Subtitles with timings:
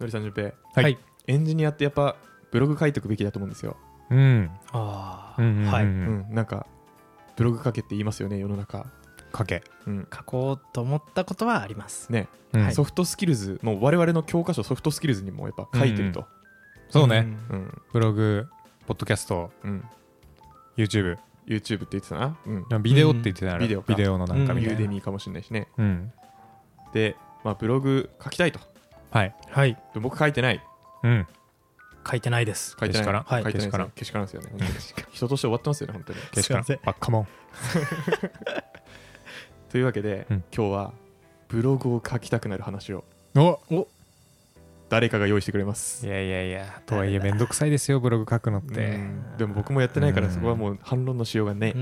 [0.00, 0.82] のりさん順平はい。
[0.82, 0.98] はい。
[1.26, 2.16] エンジニアってやっぱ
[2.50, 3.76] ブログ書いておくべきだと思うんですよ、
[4.10, 4.50] うん。
[4.72, 5.84] ああ、うんうんうんはい。
[5.84, 6.26] うん。
[6.30, 6.66] なんか
[7.36, 8.86] ブログ書けって言いますよね世の中、
[9.32, 9.62] かけ。
[9.86, 10.08] うん。
[10.12, 12.10] 書こうと思ったことはあります。
[12.10, 12.28] ね。
[12.52, 12.62] うん。
[12.62, 12.72] はい。
[12.72, 16.26] ソフトスキルズもう我々の教科書ソフトスキルズにもやっぱ書いてると、
[16.90, 17.20] そうね。
[17.20, 17.82] んうん。
[17.92, 18.48] ブログ
[18.86, 19.84] ポッドキャストうん。
[20.76, 23.94] YouTube YouTube って言ってたな、うん、ビデオって言ってたらビデオか。
[23.94, 24.80] ビデオのなんかみユたいな。
[24.80, 25.68] ーデミーかもしれないしね。
[25.78, 26.12] うん。
[26.92, 28.60] で、まあ、ブログ書きたいと
[29.10, 29.34] はい。
[29.50, 29.76] はい。
[29.94, 30.62] で僕書いてない。
[31.02, 31.26] うん。
[32.08, 32.76] 書いてないです。
[32.78, 33.06] 書いてない。
[33.06, 33.26] からん。
[33.28, 33.90] 書いてなからん。
[33.90, 34.48] けしからんですよね。
[34.56, 34.70] 本当に。
[35.12, 36.18] 人として終わってますよね本当に。
[36.32, 36.64] けしからん。
[36.64, 36.86] すいません。
[36.86, 37.26] バッカモン
[39.70, 40.44] というわけで、うん。
[40.54, 40.92] 今日は
[41.48, 43.04] ブログを書きたくなる話を
[43.36, 43.88] おお。
[44.88, 46.06] 誰かが用意してくれます。
[46.06, 46.80] いやいやいや。
[46.86, 49.36] とはいえめんどくさいですよブログ書くのっうてん。
[49.36, 50.32] でも僕もやってないからうん。
[50.32, 51.74] そこはもう反論のしようがね、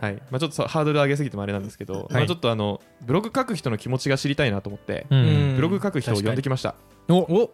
[0.00, 0.14] はい。
[0.30, 5.52] まあ、ちょっとさハードル上げすぎてもあれなんですけど、まあ、ちょっとあのブログ書く人の気持ちが知りたいなと思って、ううん。
[5.52, 6.74] んブログ書く人を呼んできました。
[7.08, 7.50] おお。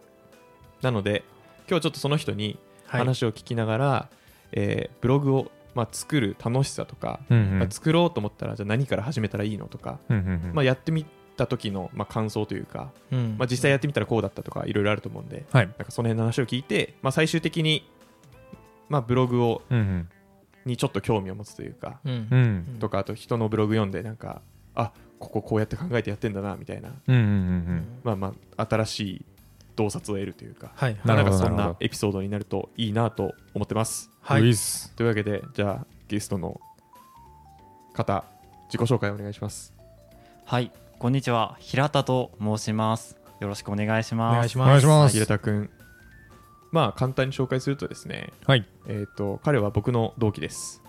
[0.81, 1.23] なので
[1.59, 2.99] 今日はちょっとその人にはい。
[3.01, 4.09] 話を聞きながら、
[4.53, 10.51] えーブログを、まあ、作る楽しさとか、うんまあ、作ろうと思ったらじゃあ何から始めたらいいのとか、うんうん。
[10.53, 13.35] まあ、やってみた時の、まあ、感想というか、うん。
[13.37, 15.67] まあ、実際やってみたらこうだったとかいろいろあると思うんではい。
[15.67, 17.87] なんかその辺の話を聞いて、まあ、最終的に、
[18.89, 20.09] まあ、ブログをうんうん
[20.67, 22.11] にちょっと興味を持つというか、うん。
[22.11, 22.75] ううん。
[22.75, 24.41] んとかあと人のブログ読んでなんか
[24.75, 29.25] あこここうやって考えてやってんだなみたいな、うんうんうんまあまあ新しい
[29.75, 34.11] 洞察を得るというか、はいなんかそんなエピソードになるといいなと思ってます。
[34.21, 34.53] はい。
[34.95, 36.59] というわけでじゃあゲストの
[37.93, 38.23] 方
[38.67, 39.73] 自己紹介お願いします。
[40.45, 41.57] はい、こんにちは。
[41.59, 43.17] 平田と申します。
[43.39, 44.33] よろしくお願いします。
[44.33, 44.49] お願い
[44.81, 45.13] します。
[45.13, 45.69] 平田君
[46.71, 48.67] まあ簡単に紹介するとですねはい。
[48.87, 50.81] えっ、と彼は僕の同期です。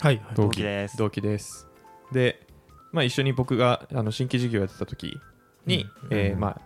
[0.00, 0.22] はい。
[0.34, 0.96] 同同期です。
[0.96, 1.66] 同期です。
[2.12, 2.46] で、
[2.92, 5.18] まあ、一緒に僕があの新規事業やってた時
[5.66, 6.16] に、うん。
[6.16, 6.60] えーま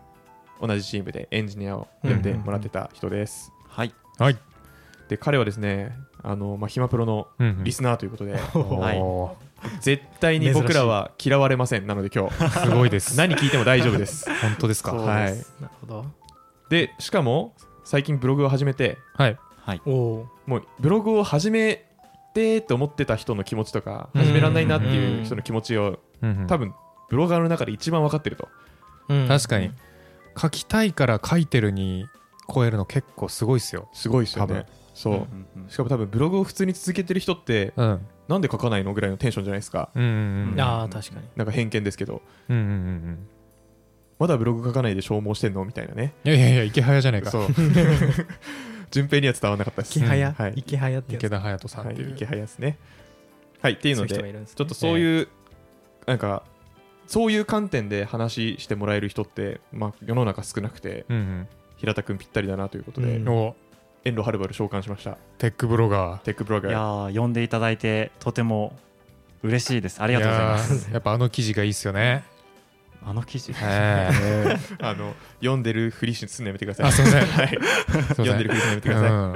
[0.60, 4.38] あ、同じチームでエンジニアをやってもらってた人です、はい、はい。
[5.08, 7.64] で彼はですねあの、まあ、ひまプロのうんうん。
[7.64, 8.98] リスナーということで、 はい。
[8.98, 9.36] お
[9.80, 12.34] 絶対に僕らは嫌われませんなので今日。
[12.36, 13.16] ーすごいです。
[13.18, 14.28] 何聞いても大丈夫です。
[14.42, 14.92] 本当ですか？
[14.92, 15.32] そうはい。
[15.32, 16.06] ですなるほど。
[16.68, 17.54] でしかも
[17.92, 19.38] 最近ブログを始めてはい。
[19.66, 21.84] はい、おおもうブログを始め
[22.32, 26.46] てって思ってた人の気持ちとかうん始められないなっていう人の気持ちをうんうん。
[26.46, 26.74] 多分
[27.10, 28.48] ブロガーの中で一番分かってると。
[29.10, 29.72] ー確かに。
[30.40, 32.06] 書きたいから書いてるに
[32.48, 33.90] 超えるの結構すごいっすよ。
[33.92, 34.64] すごいですよね。
[34.94, 35.22] そう、うんう
[35.60, 35.68] んうん。
[35.68, 39.90] しかも多分ブログを普通に続けてる人ってうんなんで書かないのぐらいのテンションじゃないですか。
[39.94, 41.26] うんうんうんああ確かに。
[41.36, 42.22] なんか偏見ですけど。
[42.48, 43.28] うんうんうん
[44.22, 45.64] まだブログ書かないで消耗してんの？
[45.64, 46.14] みたいなね。
[46.22, 47.32] いやいやいやイケハヤじゃないか。
[47.32, 47.46] そう。
[48.92, 49.98] 順平には伝わらなかったです。
[49.98, 50.52] イケハヤはい。
[50.54, 51.22] イケハヤってやつ。
[51.22, 52.06] イケダハヤトさんっていう。
[52.06, 52.78] はいイケハヤですね。
[53.60, 55.28] はいっていうのでちょっとそういう、
[56.06, 56.44] なんか
[57.08, 63.56] そういう観点で話してもらえる人って、まあ、世の中少なくてうん平田君ぴったりだなということで、遠
[64.04, 65.18] 路はるばる召喚しました。
[65.38, 66.18] テックブロガー。
[66.18, 66.70] テックブロガー。
[66.70, 68.78] いやー、呼んでいただいてとても
[69.42, 70.00] 嬉しいです。
[70.00, 70.90] ありがとうございます。
[70.92, 72.22] やっぱあの記事がいいっすよね
[73.04, 73.52] あの記事。
[73.62, 74.56] ええ。
[74.80, 77.04] あの読んでるふりしすんのやめてください。
[77.04, 77.58] はい、
[78.16, 79.34] 読んでるふりすんのやめてください、うん。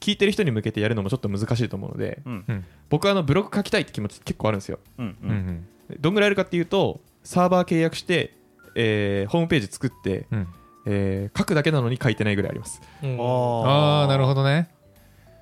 [0.00, 4.78] 聞いてる人に向けてやるのもちょっと難しいと思うのでうん、僕はあのブログ書きたいって気持ち結構あるんですよ。
[4.98, 5.16] うん、う。
[5.22, 5.66] うんん。
[6.00, 8.34] どんぐらいあるかっていうとサーバー契約して、
[8.74, 10.48] えーホームページ作って、うん。
[10.86, 12.80] えー書くだけなのに書いてないぐらいあります。
[13.02, 13.18] うん。
[13.20, 14.42] ああなるほど。
[14.42, 14.70] どね。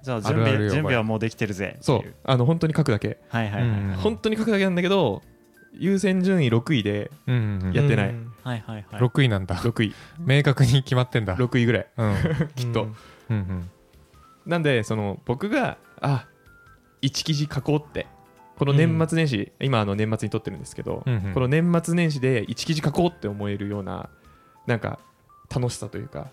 [0.02, 1.76] じゃあ、準備、あるあるよ準備はもうできてるぜ。
[1.80, 2.14] そう。
[2.22, 3.68] あの本当に書くだけ、はいはいはい。
[3.68, 3.92] うん。
[3.94, 5.22] 本当に書くだけなんだけど
[5.72, 7.10] 優先順位6位で
[7.72, 8.10] やってない。
[8.10, 8.32] うん。
[8.42, 9.00] はいはいはい。
[9.00, 9.56] 6位なんだ。
[9.56, 9.94] 6位。
[10.18, 11.36] 明確に決まってんだ。
[11.36, 11.86] 6位ぐらい。
[11.96, 12.14] うん。
[12.54, 12.88] きっと、
[13.30, 13.70] うんうん。
[14.46, 16.26] なんでその僕があ
[17.02, 18.06] 1記事書こうって。
[18.58, 21.34] この年末年始、今あの年末に撮ってるんですけど、うんうん。
[21.34, 24.08] この年末年始で1記事書こうって思えるような
[24.66, 24.98] なんか
[25.54, 26.28] 楽しさというか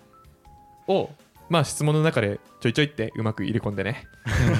[0.88, 1.10] を
[1.50, 4.06] まあ質問の中でちょいちょいってうまく入れ込んでね。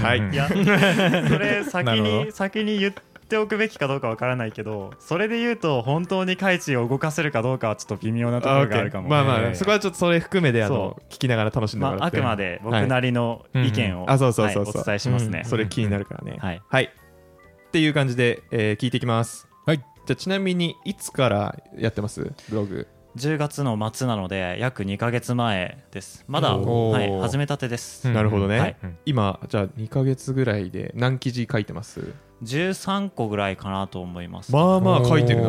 [0.02, 0.36] はいうんい。
[0.36, 2.94] や、それ先なるほに、先に言っ
[3.34, 9.08] ておくべきかどうかわからないけど、それで言うと、本当に開示を動かせるかどうかはちょっと微妙なところがあるかも。
[9.08, 14.74] まあまあ、ええそこはちょっとそれ含めであのそ聞きながら楽しんでもまあ、らって、あくまで僕なりの意見を、あそうそうそうそう。
[14.74, 15.42] はいお伝えしますね。
[15.44, 16.62] それ気になるからね、はい。
[16.68, 16.84] はい。
[16.84, 19.48] っていう感じで、えー聞いていきます。
[19.66, 19.78] はい。
[19.78, 22.32] じゃあちなみにいつからやってます？
[22.48, 22.86] ブログ。
[23.16, 26.24] 10月の末なので約2ヶ月前です。
[26.26, 28.76] まだ、はい、始めたてです、うんなるほどね、はい。
[28.82, 32.12] うん今じゃあ2ヶ月ぐらいで何記事書いてます？
[32.42, 34.52] 13個ぐらいかなと思います。
[34.52, 35.48] まあまあ書いてるな。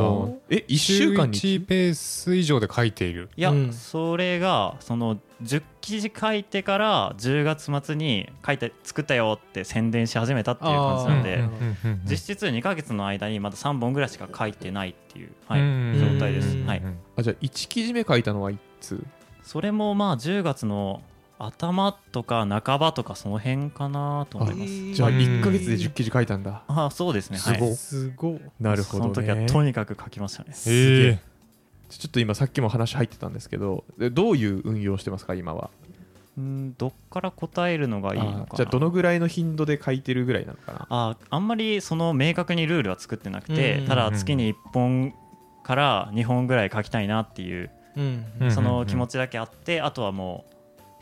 [0.50, 3.30] え1週間に週1ペース以上で書いている？
[3.36, 3.74] いや、うん。
[3.74, 16.84] それがその10記事書いてから10月末に書いて作ったよって宣伝し始めたっていう感じなんうんうん実質2ヶ月の間にまだ3本ぐらいしか書いてないっていう、はいうん状態です、うんはい、
[17.18, 19.04] あじゃあ1記事目書いたのはいつ？
[19.44, 21.02] それもまあ10月の
[21.40, 24.94] 頭とか半ばとかその辺かなと思います。
[24.94, 26.64] じゃあうん1ヶ月で10記事書いたんだ。
[26.68, 27.38] あそうですね。
[27.38, 27.56] はい。
[27.56, 28.42] すごいすごい。
[28.60, 30.54] なるほどその時はねとにかく書きましたね。
[30.54, 31.08] すげえ。
[31.12, 31.20] え。
[31.90, 35.70] ちょっと今さっきも話入ってたんですけどでどういう運用してますか今は？
[36.38, 40.88] うんどっから答えるのがいいのかじゃあどのぐらいの頻度で書いてるぐらいなのかな？
[40.90, 45.14] ああんまりその明確にルールは作ってなくて、うんただ月に1本
[45.64, 48.52] から2本ぐらい書きたいなっていううんうん。
[48.52, 50.55] その気持ちだけあって、あとはもう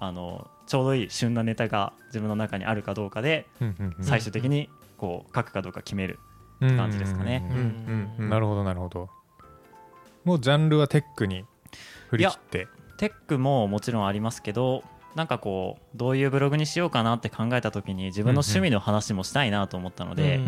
[0.05, 3.47] あのちょうどいい旬なネタが自分の中にあるかどうかで
[4.01, 6.19] 最終的にこう書くかどうか決める
[6.59, 7.39] 感じですかね。
[8.17, 9.09] なるほどなるほど。
[10.23, 11.45] もうジャンルはテックに
[12.09, 12.67] 振り切って。
[12.97, 14.83] テックももちろんありますけど
[15.15, 20.39] なんかこうどういうブログにしようかなって考えた時に自分の趣味の話もしたいなと思ったので、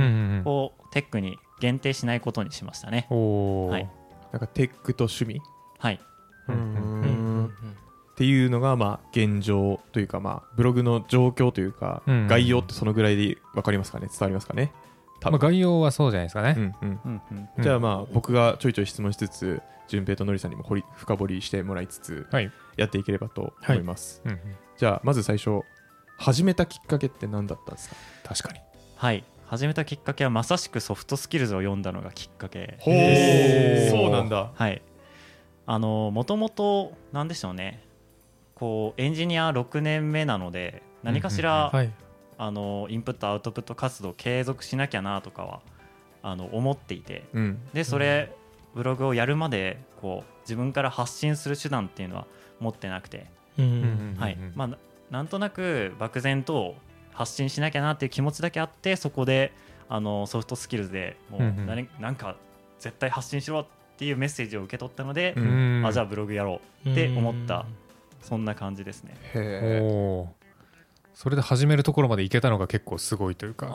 [0.44, 3.07] こうテックに限定しないことにしましたね。
[3.10, 3.90] はい。
[4.31, 5.42] なんかテックと趣味？
[5.80, 6.00] はい。
[6.48, 7.52] うんうんうんうん
[8.15, 14.07] っていうのがまあ現状というかまあブログの状況というかうん概要ってそのぐらいで分かりますかね？
[14.07, 14.71] 伝わりますかね？
[15.19, 15.50] 多まあ分。
[15.50, 16.56] 概要はそうじゃないですかね。
[16.57, 17.00] うんうん。
[17.06, 17.50] うんうん。
[17.57, 22.51] うんじゃあまあ僕がちょいちょい質問しつつ順平とのりさんにも掘り深掘りしてもらいつつはい。
[22.77, 24.39] やっていければと思います、うんうん。
[24.77, 25.61] じゃあまず最初
[26.18, 27.95] 始めたきっかけって何だったんですか？
[28.23, 28.59] 確かに。
[28.95, 29.25] はい。
[29.47, 32.77] 始めたきっかけはまさしくソフトスキルズを読んだのがきっかけ。
[32.79, 33.95] ほへー。
[33.95, 34.51] そうなんだ。
[34.56, 34.81] はい。
[35.68, 37.83] あのもともとなんでしょうね
[38.56, 41.92] こうエンジニア6年目なので何かしら、はい。
[42.38, 45.62] あのインプットアウトプット活動を継続しなきゃなとかは
[46.22, 47.60] あの思っていてうん。
[47.74, 48.36] でそれ、
[48.74, 52.28] ブログをやるまでこう自分から発信する手段っていうのは
[52.60, 54.38] 持ってなくて、うんはい。
[54.54, 54.78] まあ、な
[55.12, 56.75] なんとなく漠然と
[57.13, 59.54] 発信しなきゃなっていう気持ちだけあってそこで
[59.88, 61.66] あのソフトスキルズでもううんうん。
[61.68, 62.36] 何なんか
[62.80, 63.66] 絶対発信しろっ
[63.98, 67.84] ていうメッセージを受け取ったので、うんあじゃあブログやろうって思ったうん
[68.25, 69.16] そんな感じですね。
[69.33, 70.27] へおー。
[71.13, 73.68] それで始めるところまでいけたのが結構すごいというか。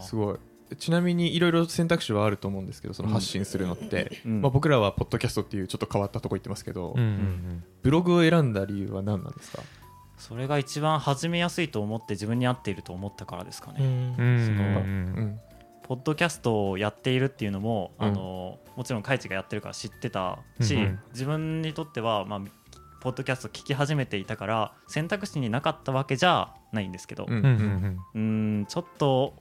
[0.00, 0.38] すごい。
[0.78, 4.42] ちなみにいろいろ選択肢はあると思うんですけどその発信するのって、うん。
[4.42, 9.62] まあ、僕らはポッドキャストっていうちょっと変わったとこ行ってますけど、うんうんブログを選んだ理由は何なんですか？
[10.18, 13.78] それが一番始めやすいと思って自分に合っていると思ったからですかね。
[13.80, 13.86] うん。
[13.86, 13.90] うん。
[13.90, 15.24] うんううん。
[15.24, 15.40] ん
[15.84, 18.08] ポッドキャストをやっているっていうのも、うん。
[18.08, 20.98] あのもちろんカイチがやってるから知ってたし、うんうん。
[21.12, 22.40] 自分にとっては、まあ、
[23.00, 27.38] ポッドキャスト聞き始めていたから選択肢になかったわけじゃないんですけど、うん。
[27.38, 28.66] うんうんうーん。
[28.66, 29.34] ちょっと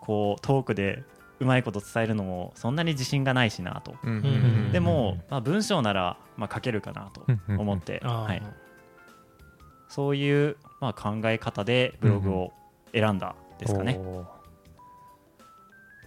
[0.00, 1.04] こうトークで
[1.40, 4.28] うまいこと伝えるのもそんなに自信がないしなと、うんうんう
[4.68, 7.24] んでも、まあ、文章なら、まあ、書けるかなと
[7.56, 8.42] 思って、はい、
[9.88, 12.52] そういう、まあ、考え方でブログを
[12.92, 13.98] 選んだですかね。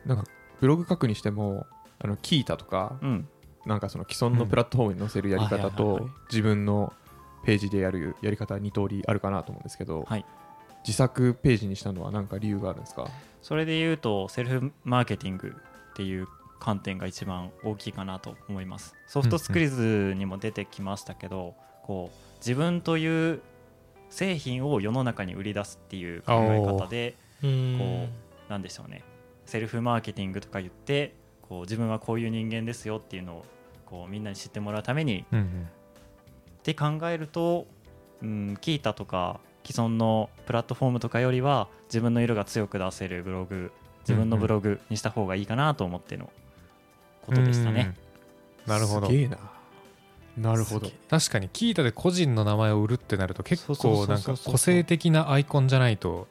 [0.06, 0.24] なんか
[0.60, 1.66] ブログ書くにしても
[2.00, 3.28] あのキータとかうん
[3.66, 6.94] なんかその既存のプラットフォームに載せるやり方とはい自分の
[7.46, 10.26] ページでやるやり方2通りあるかなと思うんですけど、はい。
[10.84, 13.08] 自作ページにしたのは何か理由があるんですか？
[13.42, 15.56] それで言うとセルフマーケティング
[15.92, 16.28] っていう
[16.60, 18.96] 観点が一番大きいかなと思います。
[19.08, 23.42] ソフトスクリズにも出てきましたけど、こう自分という
[24.10, 28.08] 製品を世の中に売り出すっていう考え方でうんこ
[28.48, 29.04] うなんでしょうね。
[29.46, 31.14] セルフマーケティングとか言って
[31.52, 33.46] こう自分はこういう人間ですよっていうのを
[33.86, 35.46] こうみんなに知ってもらうためにうんうん。
[35.46, 37.68] って考えると、
[38.22, 46.30] うん、キータとか既存のプラットフォームとかよりは自分の色が強く出せるブログ自分のブログにした方がいいかなと思っての
[47.26, 47.96] ことでしたね。
[47.96, 48.12] うん
[48.72, 49.12] なるほど。
[49.12, 49.38] な。
[50.38, 50.90] なるほど。
[51.10, 56.28] 確かにキータで個人の名前を売るってなると結構なんか個性的なアイコンじゃないと。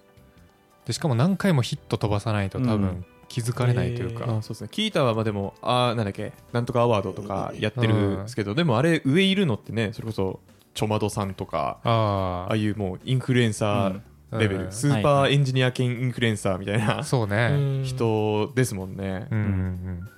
[0.86, 4.68] でしかも何回もヒット飛ばさないと多分うん気づかれないというか、あそうですね。
[4.72, 10.40] キータはまあでもあーなんだっけなんとかアワードとかやってるんですけど、でもあれ上いるのってねそれこそ
[10.74, 17.50] ちょまどさんとかあああいうもうインフルエンサーレベル、うんスーパーエンジニア兼インフルエンサーみたいな、そうね。
[17.52, 20.08] う ん人ですもんね、うんうん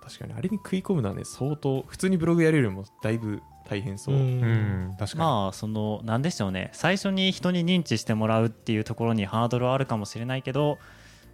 [0.00, 4.22] 確かにあれに食い込むのはね相当普通にブログやれるよりもだいぶ大変そう、うん。
[4.22, 4.96] うん。
[4.96, 6.70] 確かに、まあそのなんでしょうね。
[6.72, 10.78] 最初に人に認知してもらうっていうところにハードルはあるかもしれないけど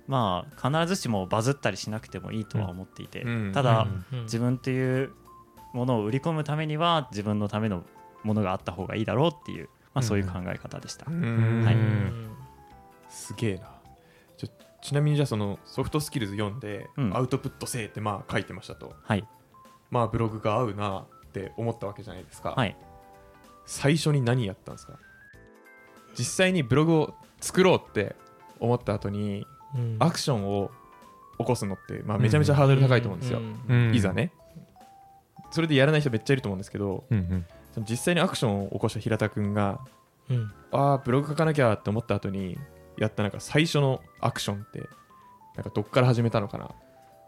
[0.07, 3.53] まあ必ずしもバズったりしなくてもいいとは思っていて、うん。
[3.53, 3.87] ただ、
[4.25, 5.13] 自分っていう
[5.73, 7.85] ものを売り込むためには自分のための
[8.23, 11.07] ものがあった方がいいだろうっていう、まあ、そういう考え方でした。
[11.09, 11.65] うん。
[11.65, 11.77] はい。
[13.09, 13.69] すげえな。
[14.37, 14.49] ちょ
[14.81, 17.17] ちなみにじゃあそのソフトスキルズ読んで、うん。
[17.17, 18.95] アウトプットせえってまあ書いてましたと。
[19.03, 19.25] はい、
[19.91, 22.77] まあブログが合うなって思ったわけじゃないですか、はい、
[23.65, 24.99] 最初に何やったんですか？
[26.19, 28.15] 実際にブログを作ろうって
[28.61, 29.47] 思った後にうん
[29.99, 30.71] アクションを
[31.39, 33.89] 起こすのって、まあ、めちゃめちゃハードル高いと思うんですよ、うん。
[33.89, 33.95] うん。
[33.95, 34.33] いざね。
[35.51, 37.47] それでやらない人めっちゃいると思うんですけどうんうん。
[37.73, 39.81] その実際にアクションを起こした平田君が
[40.31, 40.53] うん。
[40.71, 42.59] ああブログ書かなきゃって思った後に
[42.99, 44.89] やったなんか最初のアクションって
[45.57, 46.71] なんかどっから始めたのかな？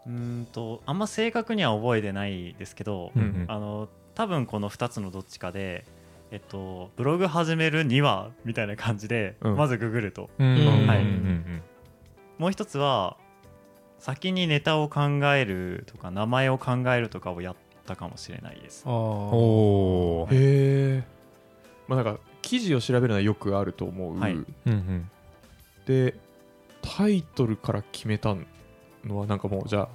[0.07, 3.45] うーんとあんま正確には覚えてないですけど、うんうん。
[3.47, 5.83] あの多分この2つのどっちかで、
[6.31, 9.55] えっと、ブログ始めるにはみたいな感じで、うん。
[9.57, 10.29] まずググると。
[10.39, 10.47] うん。
[10.47, 10.87] うん。
[10.87, 11.01] はい。
[11.01, 11.61] うん
[12.37, 13.17] もう一つは
[13.99, 15.01] 先にネタを考
[15.33, 18.83] えるとか名前を考えるとかをやったかもしれないです。
[18.85, 18.91] あー。
[18.91, 21.03] おおへえ
[21.87, 24.33] まあなんか記事を調べるのはよくあると思う、はい。
[24.33, 25.09] うんうん。
[25.85, 26.15] で
[26.81, 28.35] タイトルから決めた
[29.03, 29.89] のはなんかもうじゃあ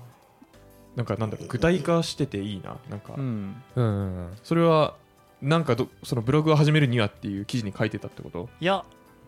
[0.96, 2.78] なんかなんだろう具体化してていいな。
[2.88, 4.36] なんか、うんうんうん。
[4.42, 4.96] それは
[5.40, 8.48] なんかどそのブログを始めるにはっていう記事に書いてたってこと？
[8.60, 8.84] いや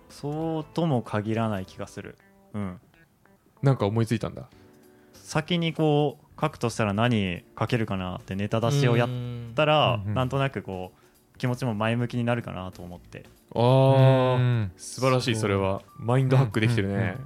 [0.09, 2.19] そうとも限らない気がする。
[2.55, 2.81] うん
[3.63, 4.49] なんか思いついたんだ。
[5.15, 9.09] 先にこう書くとしたら何書けるかなってネタ出しをやっ
[9.55, 13.25] たら、うんうんなんとなくこう気持ちも前向きになるかなと思って。
[13.55, 14.37] あー。
[14.37, 14.73] うん。
[14.77, 15.83] 素晴らしいそれは。
[15.97, 17.17] マインドハックできてるね。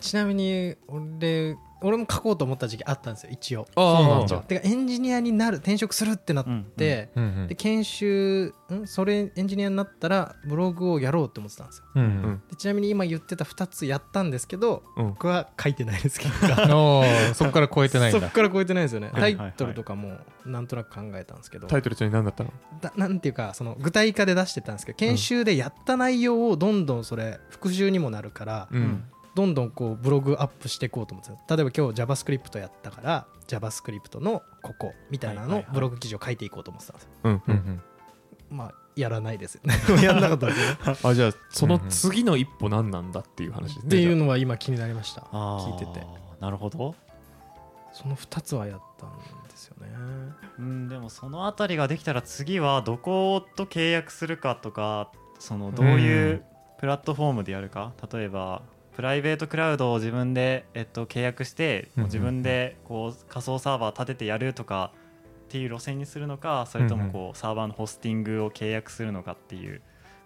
[0.00, 3.66] ちなみに俺俺も書こうと思った時期あったんですよ一応。
[3.76, 4.36] あそうなんだ。
[4.38, 7.24] てかエンジニアになる転職するってなっうんて、うん。
[7.24, 8.86] うんで研修ん？
[8.86, 11.84] それエンジニアになったらブログをやろうって思ってたんですよ。
[11.96, 12.42] うんうん。
[12.50, 15.08] でちなみに今言ってた2つやったんですけどうん。
[15.10, 16.32] 僕は書いてないですけど。
[16.98, 18.20] おーそこから超えてないんだ。
[18.20, 19.10] そっから超えてないですよね。
[19.14, 21.66] タイトルとかもなんとなく考えたんですけど。
[21.66, 22.52] タイトルちなみに何だったの？
[22.80, 31.56] だなんていうかその具体化で出してたんですけど研修でやった内容をどんどんそれ復習にもなるからうんどんどんこうブログアップしていこうと思ってた。
[31.56, 37.10] 例えば今日 JavaScript やったから JavaScript のここみたいなのブログ記事を書いていこうと思ってたんですよ。
[37.24, 37.54] うんううん。
[37.54, 37.82] ん
[38.50, 39.74] まあやらないですよね。
[40.02, 40.98] やんなかったですよね。
[41.02, 45.22] あじゃあその次の一歩何なんだっていう話ですねっていうじのは今気になりました。
[45.22, 46.06] 聞いてて。
[46.40, 46.94] なるほど。
[47.92, 49.10] その2つはやったん
[49.48, 49.88] ですよね。
[50.58, 56.44] うんでもそのあたりができたら次はどこと契約するかとかそのどういう
[56.78, 57.92] プラットフォームでやるか。
[58.12, 58.62] 例えば
[58.94, 64.92] プライベートクラウドを自分で、えっと、契約してうんうん自分でこう仮想サーバー立ててやるとか
[65.46, 69.82] っていう路線にするのかそれともこうサーバーのホスティングを契約するのかっていう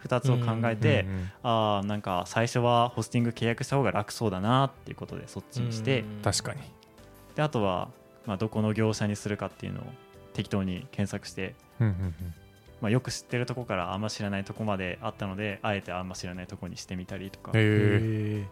[0.07, 6.61] 2つを考えて、うんうんああなんか最初はホスティング契約した方が楽そうだなっていうことでそっちにして、うん確かに。
[7.35, 7.89] であとは、
[8.27, 9.85] まあ、どこの業者にするかっていうのを
[10.35, 12.15] 適当に検索して、うんうん
[12.81, 18.45] まあ、よく知ってるとこからあんま知らないとこまであったのであえてあんま知らないとこにしてみたりとか、うんへうん。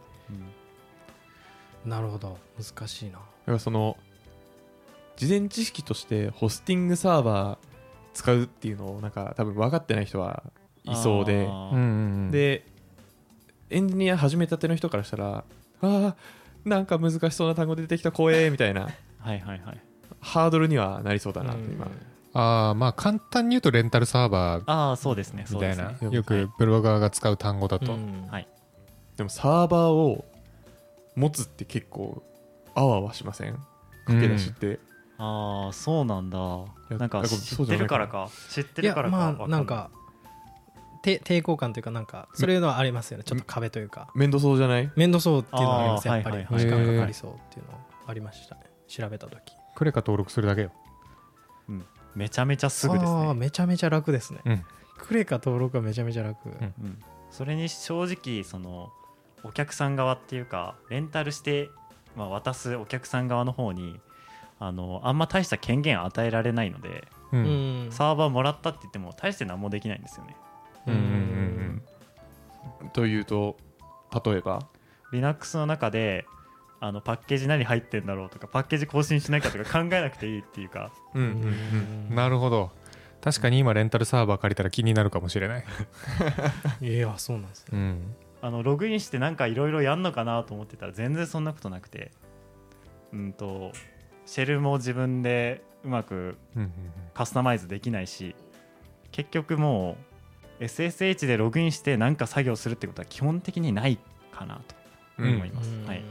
[1.86, 2.38] えなるほど。
[2.58, 3.12] 難しいな。
[3.12, 3.96] だからその
[5.16, 7.58] 事前知識としてホスティングサーバー
[8.12, 10.42] 使うっていうのをなんか多分分かってない人は
[10.84, 11.46] いそうで。
[11.48, 11.70] あー。
[11.72, 11.82] うんう
[12.28, 12.66] んで
[13.68, 15.44] エンジニア始めたての人からしたら
[15.80, 16.14] あー
[16.64, 18.88] なんか難しそうな単語出てきた怖えみたいな。
[19.18, 19.80] はいはいはい。
[20.20, 21.88] ハードルにはなりそうだなって今
[22.38, 25.46] ああまあ簡単に言うとレンタルサーバーああそうですね。
[25.50, 26.16] みたいな、そうですね。
[26.16, 28.48] よくブロガーが使う単語だと、うんはい。
[29.16, 30.24] でもサーバーを
[31.14, 32.22] 持つって結構
[32.74, 33.58] あわあわしません？
[34.04, 34.78] 駆け出しって、
[35.16, 36.38] ああそうなんだ。
[36.90, 38.28] やなんか知ってるからか。
[38.50, 39.90] 知ってるからかまあなんか
[41.02, 43.24] て抵抗感というかなんかそういうのはありますよね。
[43.24, 44.08] ちょっと壁というか。
[44.14, 44.92] 面倒そうじゃない？
[44.94, 46.08] 面倒そうっていうのはあります。
[46.08, 46.84] やっぱりはいはい時はい。
[46.84, 47.78] 間かかりそうっていうのは
[48.08, 48.60] ありましたね。
[48.86, 49.54] 調べた時。
[49.74, 50.72] クレカ登録するだけよ
[52.16, 54.40] めちゃめちゃすぐですね、めちゃめちゃ楽ですね。
[54.46, 54.64] うん。
[54.98, 56.48] クレカ登録はめちゃめちゃ楽。
[56.48, 56.98] んうん、
[57.30, 58.90] それに正直その
[59.44, 61.68] お客さん側っていうかレンタルして、
[62.16, 64.00] まあ、渡すお客さん側の方に
[64.58, 67.88] あのあんま大した権限与えられないのでううん。
[67.88, 70.36] んサーバーもらったって言っても大して何もできないんですよね。
[70.86, 71.82] うんうん
[72.82, 72.88] うん。
[72.90, 73.58] というと
[74.24, 74.66] 例えば
[75.12, 76.24] ？Linux の中で
[76.86, 80.92] あのパッケージ何入ってんだろうとかパッケージ更新しなきゃとか考えなくていいっていうか。
[81.14, 81.28] うんうん
[82.10, 82.14] うん。
[82.14, 82.70] なるほど。
[83.20, 85.64] 確かに今レンタルサーバー借りたら気になるかもしれない、
[86.80, 92.12] いやそうなんですねうん、あのログインしてなんかいろいろやんのかなと思ってたら全然そんなことなくて。
[93.12, 93.72] うんと
[94.26, 96.72] シェルも自分でうまくうんうん
[97.14, 98.34] カスタマイズできないし
[99.12, 99.96] 結局も
[100.60, 103.98] う SSH でログインして何か作業するってことは基本的にない
[104.32, 104.74] かなと
[105.18, 105.86] うん思います、うん。
[105.86, 106.02] はい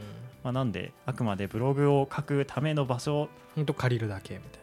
[0.46, 4.58] まあ、なんであくまでブログを書くための場所ほんと借りるだけみた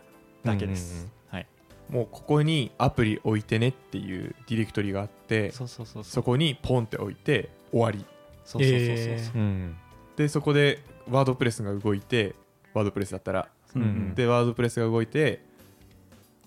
[0.54, 1.48] いだけです、うんうんはい、
[1.90, 8.06] もうここにアプリ置いてねっていうディレクトリがあってそうそうそうそそうこにポンって置いて終わり。
[8.46, 9.38] そうそうそうそうえう。
[9.40, 9.76] ん
[10.16, 12.34] でそこでワードプレスが動いて
[12.74, 13.50] ワードプレスだったら。
[13.76, 13.92] うんううん。
[14.12, 15.44] んでワードプレスが動いて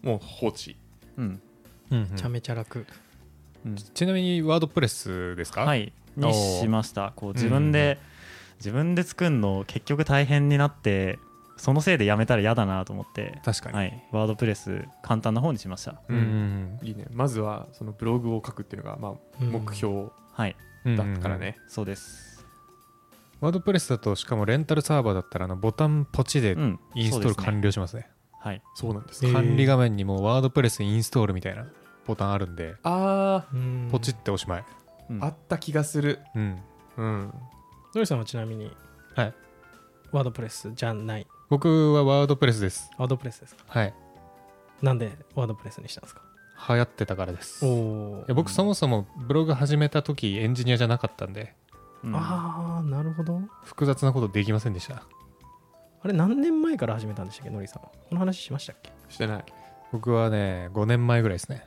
[0.00, 0.76] もう放置。
[1.19, 1.43] うん。
[1.90, 2.87] うんめちゃめちゃ楽。
[3.66, 3.75] うん。
[3.75, 5.61] ちなみにワードプレスですか？
[5.61, 5.93] はい。
[6.16, 7.12] にしました。
[7.14, 7.99] こう自分で、
[8.56, 11.18] 自分で作るの結局大変になって
[11.56, 16.00] そのせいでやめたら嫌だなと思って、確かに、はい、ワードプレス簡単な方にしました。
[16.08, 16.16] うん。
[16.16, 16.78] うん。
[16.82, 17.06] いいね。
[17.12, 19.50] まずはそのブログを書くっていうのがまあうん。
[19.50, 20.56] 目標はい。
[20.84, 22.44] うんだったからね、そうです。
[23.40, 26.80] ワードプレスだとしかもレンタルサーバーだったらあのボタンポチでうん。
[26.94, 27.44] インストールそうですね。
[27.46, 28.08] 完了しますね,、
[28.38, 28.62] はい。
[28.75, 29.25] そうなんです。
[29.25, 29.32] えー。
[29.32, 31.66] 管理画面にもワードプレスインストールみたいな
[32.06, 34.64] ボタンあるんであうんポチっておしまい、
[35.10, 35.25] うん。
[35.25, 36.20] ああった気がする。
[36.34, 36.58] うん、
[36.98, 37.34] うん
[37.96, 38.70] のりさんはちなみに
[39.14, 39.34] はい。
[40.12, 41.26] ワードプレスじゃない。
[41.48, 42.90] 僕はワードプレスです。
[42.98, 43.64] ワードプレスですか？
[43.66, 43.94] はい。
[44.82, 46.22] なんでワードプレスにしたんですか？
[46.68, 47.64] 流行ってたからです。
[47.66, 51.54] いおや僕そもそもブログ始めた時エンジニアじゃなかったんで。
[52.04, 52.14] うん。
[52.14, 53.40] ああなるほど。
[53.64, 55.02] 複雑なことできませんでした。
[56.02, 57.88] あれ何年前から始めたんでしたっけのりさんは？
[57.88, 58.92] この話しましたっけ？
[59.08, 59.44] してない。
[59.92, 61.66] 僕はね5年前ぐらいですね。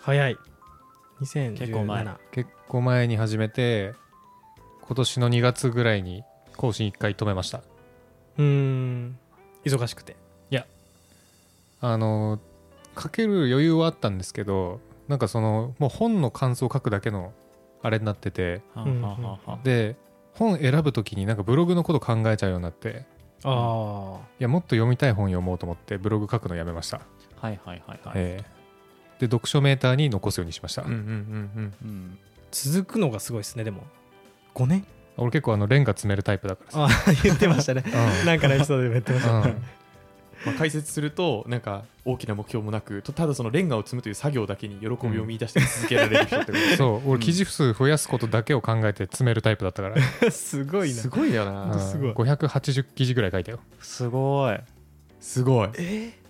[0.00, 0.36] 早い。
[1.20, 2.06] 2017結構前。
[2.32, 3.94] 結構前に始めて
[4.86, 6.24] 今年の2月ぐらいに
[6.56, 7.62] 更新1回止めました。
[8.38, 9.18] うーん。
[9.64, 10.16] 忙しくて。
[11.86, 12.40] あの
[12.98, 17.34] 書ける余裕はあったんですけどなんかそのもう本の感想を書くだけの
[17.82, 18.62] あれになってて
[19.62, 19.96] で
[20.32, 23.04] 本選ぶ時になんかブログのこと考えちゃうようになって
[23.44, 27.02] あいやもっと読みたい本読もうと思ってブログ書くのやめました、
[27.42, 28.44] あはいはいはいはい、ええ。
[29.18, 32.18] で読書メーターに残すようにしました、うんうんうんうん
[32.50, 33.82] 続くのがすごいですねでも
[34.54, 36.84] 5年俺結構あのレンガ詰めるタイプだからさ。
[36.84, 37.84] ああ言ってましたね。
[38.20, 38.26] うん。
[38.26, 39.40] なんかのエピソードでも言ってました。
[39.40, 39.62] ねうん。
[40.44, 50.94] まあ、解説するとなんか大きな目標もなくとただそのレンガを積むという作業だけに喜びを見出して続けられる人ってことで そう俺記事数増やすことだけを考えて詰めるタイプだったから、すごいな。
[50.94, 51.74] すごいような。
[51.74, 52.12] んすごい。
[52.12, 53.60] 580記事ぐらい書いたよ。
[53.80, 54.58] すごい。
[55.20, 55.68] すごい。
[55.78, 56.23] え？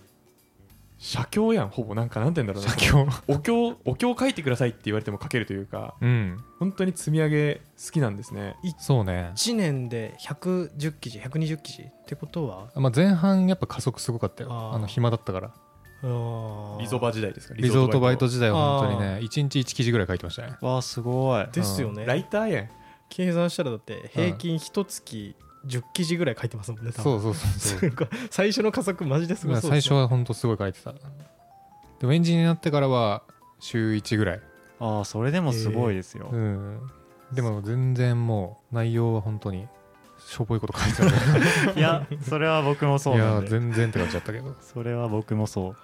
[1.07, 2.71] 写経やんほぼなんかなんて言うんだろうな。
[2.71, 3.07] 写経。
[3.27, 6.37] お経お経書いてくださいって言われても書けるというかうん。
[6.59, 8.55] 本当に積み上げ好きなんですね。
[8.79, 12.71] そうね、1年で110記事120記事ってことは？
[12.75, 14.49] まあ、前半やっぱ加速すごかったよ。
[14.51, 15.53] あの暇だったから。
[16.79, 17.53] リゾバ時代ですか？
[17.55, 20.55] リゾートバイト時代は本当にね1日1記事ぐらい書いてましたね。
[20.61, 21.47] わあすごい。
[21.51, 22.05] ですよね。
[22.05, 22.69] ライターやん。
[23.09, 27.47] 計算したらだって平均一月10記事ぐらい書いてますもんねそうそうそ
[27.77, 28.09] うそう。
[28.29, 29.61] 最初の加速マジですごいね。
[29.61, 30.93] 最初は本当すごい書いてた。
[31.99, 33.23] でもエンジニアになってからは
[33.59, 34.41] 週1ぐらい。
[34.79, 36.79] ああそれでもすごいですよ、うん。
[37.31, 39.67] でも全然もう内容は本当に
[40.19, 41.11] しょぼいこと書いてたね
[41.75, 43.49] いやそれは僕もそういやなんで。
[43.49, 44.55] 全然って感じだったけど。
[44.61, 45.75] それは僕もそう。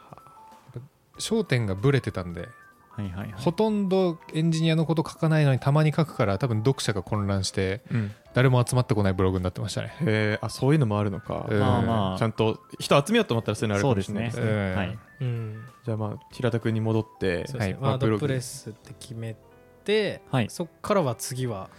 [1.17, 2.49] 焦点がブレてたんで
[2.95, 3.33] はいはいはい。
[3.35, 8.11] ほとんどエンジニアのこと書かないのにたまに書くから多分読者が混乱してうん。
[8.33, 9.87] 誰も集まってこないブログになってましたね。
[9.87, 9.93] へ
[10.35, 11.59] えあそういうのもあるのか、うん。
[11.59, 12.17] まあまあ。
[12.17, 14.53] ちゃんと人集めようと思ったらそういうのあるかもそうですねしれない。
[14.53, 14.71] ですね。
[14.71, 14.75] うん。
[14.77, 14.99] はい。
[15.21, 17.59] うんじゃあまあ平田君に戻ってそうですね。
[17.59, 19.35] はいまあワードプレスって決め
[19.83, 20.49] てはい。
[20.49, 21.69] そっからは次は？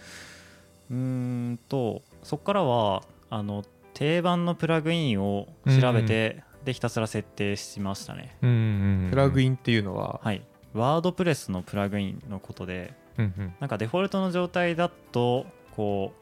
[0.91, 5.47] うーんとそこからはあの定番のプラグインを
[5.79, 8.35] 調べて、でひたすら設定しましたね。
[8.41, 9.09] うんうんうん。
[9.09, 10.41] プラグインっていうのは、はい
[10.73, 13.53] ワードプレスのプラグインのことでうんうん。
[13.59, 16.13] なんかデフォルトの状態だとこ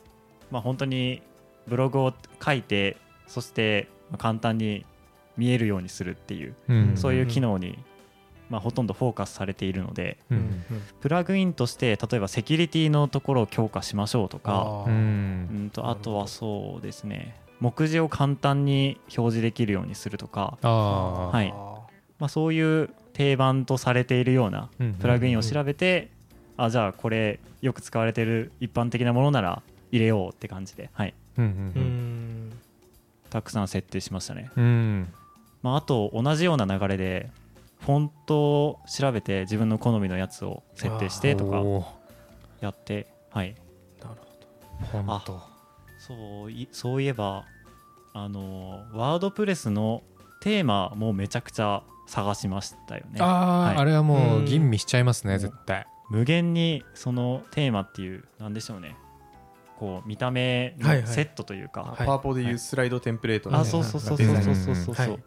[0.50, 1.22] うまあ本当に
[1.68, 4.86] ブログを書いてそしてまあ簡単に
[5.38, 7.80] 見えるようにするっていううんそういう機能に
[8.50, 10.64] まあほとんどフォーカスされているのでうん
[11.00, 15.66] プラグインとして例えばセキュリティのところを強化しましょうとかあうん。
[15.68, 17.36] んとあとはそうですね。
[17.62, 21.54] 目次を簡単に表示できるようにするとか、はい。
[22.18, 22.90] まあ、そういう
[23.22, 26.10] 定番とされているようなうんプラグインを調べて、
[26.58, 32.48] あじゃあこれよく使われてる一般的なものなら入れようって感じで、はい、うんううん。
[32.48, 32.52] ん。
[33.30, 34.64] たくさん設定しましたね、うん。
[34.64, 35.14] うん
[35.62, 37.30] まあ、あと同じような流れで
[37.82, 41.64] フォントを調べて自分の好みのやつを設定してとか
[42.60, 43.06] やって。
[43.30, 43.56] はい。
[44.02, 44.16] なる
[44.92, 45.40] ほほんと
[46.00, 47.46] そういそういえば
[48.14, 50.02] あのワードプレスの
[50.42, 53.20] テーマもめちゃくちゃ探しましたよね。
[53.20, 53.78] ああ、はい。
[53.78, 54.46] あれはもううん。
[54.46, 55.40] 吟味しちゃいますね、うん。
[55.40, 55.88] 絶対。
[56.10, 58.98] 無限にそのテーマっていうなんでしょうね。
[59.78, 61.08] こう見た目のはいはい。
[61.08, 62.06] セットというか、はい。
[62.06, 65.24] パワポでいうスライドテンプレートの、あそうそうそうデザインそうそうそうそうそう、はい。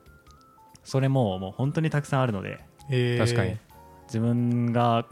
[0.84, 2.60] それももう本当にたくさんあるので
[2.90, 3.18] えー。
[3.18, 3.58] 確かに。
[4.06, 5.06] 自分が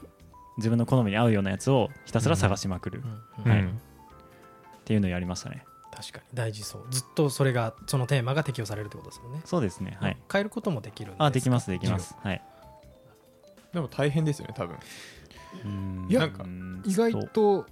[0.59, 2.99] 自分の好みに合うようなやつをひたすら探しまくる。
[2.99, 3.51] っうんうん。
[3.51, 3.63] はい。
[3.63, 3.81] うん。
[4.85, 6.25] ていうのをやりましたね、確かに。
[6.33, 6.87] 大事そう。
[6.91, 9.43] ずっとそれがそのテーマが適用されるってことですもんね。
[9.45, 9.97] そうですね。
[10.01, 10.17] はい。
[10.33, 11.25] 変えることもできるんですか？
[11.27, 12.17] あできますできます。
[12.23, 12.43] はい。
[13.73, 14.77] でも大変ですよね多分。
[15.65, 16.07] うん。
[16.09, 17.67] いやなんかうん意外と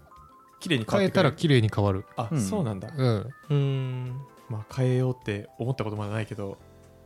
[0.60, 2.04] 綺麗に変えたら綺麗に変わる。
[2.16, 2.40] あ、うん。
[2.40, 2.90] そうなんだ。
[2.94, 3.16] うん。
[3.16, 4.20] うーん。
[4.48, 6.58] まあ変えようって思ったことまだないけど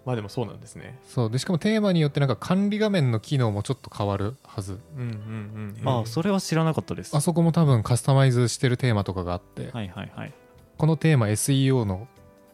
[0.05, 0.98] まあでもそうなんですね。
[1.07, 1.31] そう。
[1.31, 4.81] でしかもテーマによってなんか管理画面の機能もちょっと変わるはず。
[4.96, 7.16] うんうんうんああそれは知らなかったです。
[7.16, 10.35] あそこも多分カスタマイズしてるテーマとかがあって、はいはいはい
[10.77, 12.09] このテーマ SEO の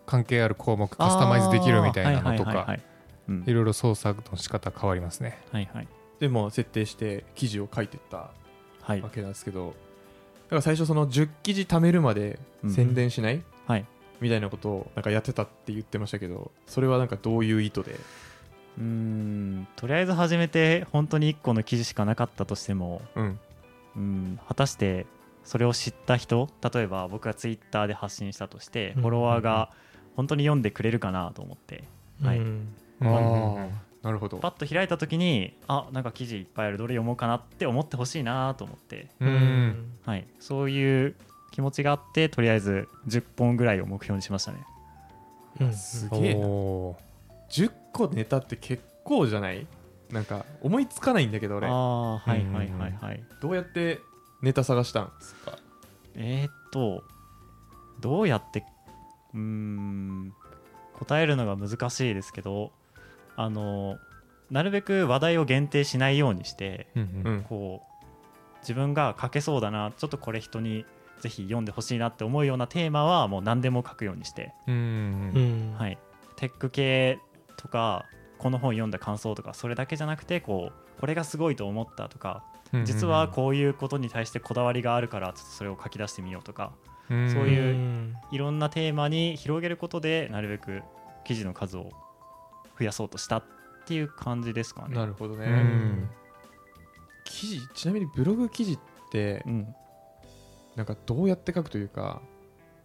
[0.06, 2.83] 関係ある項目カスタマイズできるみたいなのとかいはいはいはい。
[3.28, 3.44] うん。
[3.46, 5.38] いろいろ操作の仕方変わりますね。
[5.52, 5.88] はいはい。
[6.18, 8.30] でも設定して記事を書いてった
[8.83, 9.00] はい。
[9.00, 9.72] わけなんですけど、だ
[10.50, 13.87] から最初その10記事貯めるまでうん宣伝しない、はい。
[14.20, 17.92] みたいなことをなんかやってたって言ってましたけどそれはなんかどういう意図で？
[17.92, 23.40] うーんとりあえず始めて本当に1個の記事しかなかったとしてもうん。
[23.96, 25.06] うん果たして
[25.44, 29.03] それを知った人例えば僕がツイッターで発信したとしてうん。
[29.03, 29.70] フォロワーが
[30.16, 31.85] 本当に読んでくれるかなと思って
[32.22, 32.38] はい。
[32.38, 34.38] うんああなるほど。
[34.38, 39.92] パッと開いた時にあなんか記事いっぱいあるどれ読もうかなって思ってほしいなと思って、うん。
[40.07, 41.16] はい、そういう
[41.50, 44.59] 気持ちがあってとりあえず10本ぐらいを目標にしましたね。
[45.61, 45.72] うん。
[45.74, 46.46] すげえな。
[46.46, 46.96] お
[47.50, 49.66] 10個ネタって結構じゃない？
[50.11, 51.66] なんか思いつかないんだけど俺。
[51.66, 53.22] ああはいうんはいはいはい。
[53.42, 54.00] どうやって
[54.42, 55.12] ネタ探したん。
[55.18, 55.59] ですか。
[56.14, 57.05] えー、っと
[58.00, 58.64] どうやって
[59.35, 60.35] うーん
[60.98, 62.72] 答えるのが難しいですけど
[63.37, 63.96] あの
[64.50, 67.37] なるべく話題を限定しないようにしてうんううん。
[67.38, 67.90] んこう
[68.61, 70.85] 自分が書けそうだなちょっとこれ人に
[71.20, 74.74] ぜひ読んでほしいなって思うようなテーマはもう何でも書くようにして、うん
[75.35, 75.98] うんはい、
[76.37, 77.18] テック系
[77.57, 78.07] とか
[78.38, 82.49] この本読んだ感想とかそれだけじゃなくてこうこれがすごいと思ったとかうん
[82.85, 86.72] 実はこういうことに対してこだわりがあるからちょっとそれを書き出してみようとか。
[87.11, 87.30] うん。
[87.30, 88.14] そういううん。
[88.30, 90.83] いろんなテーマに広げることでなるべく
[91.24, 91.90] 記事の数を
[92.78, 93.44] 増やそうとしたっ
[93.87, 94.94] ていう感じですかね。
[94.94, 96.11] なるほどね、うん。
[97.24, 98.78] 記事ちなみにブログ記事っ
[99.11, 99.74] てうん。
[100.76, 102.22] なんかどうやって書くというか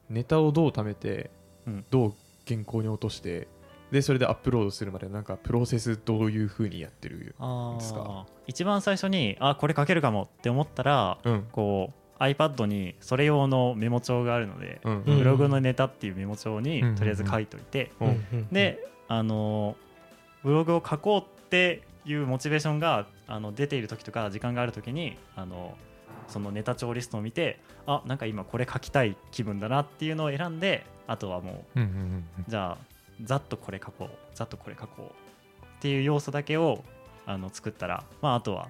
[0.10, 1.30] ネタをどう貯めて、
[1.67, 1.86] うん。
[1.91, 2.13] どう
[2.48, 3.48] 原稿に落として
[3.91, 8.00] でそれでアップロードするまでなんかプロセスどういうふうにやってるあですか？
[8.00, 8.26] ー。
[8.48, 11.48] 一番最初にあこれ書けるかもって思ったらうん。
[11.52, 15.04] こう iPad にそれ用のメモ帳があるので、うん。
[15.06, 16.95] うんブログのネタっていうメモ帳にうん。
[16.95, 18.08] とりあえず書いといて、うん。
[18.08, 18.48] うん。
[18.50, 19.76] であの
[20.43, 25.76] ブログを書こうっていうモチベーションがあの出ている時とか時間がある時にあの
[26.28, 32.26] そのネタ帳リストを見てあなんか今これ書きたい気分だなっていうのを選んであとはもううんうん。
[32.48, 35.13] じゃあざっとこれ書こうざっとこれ書こ
[35.62, 36.84] うっていう要素だけを
[37.25, 38.69] あの作ったら、まあ、あとは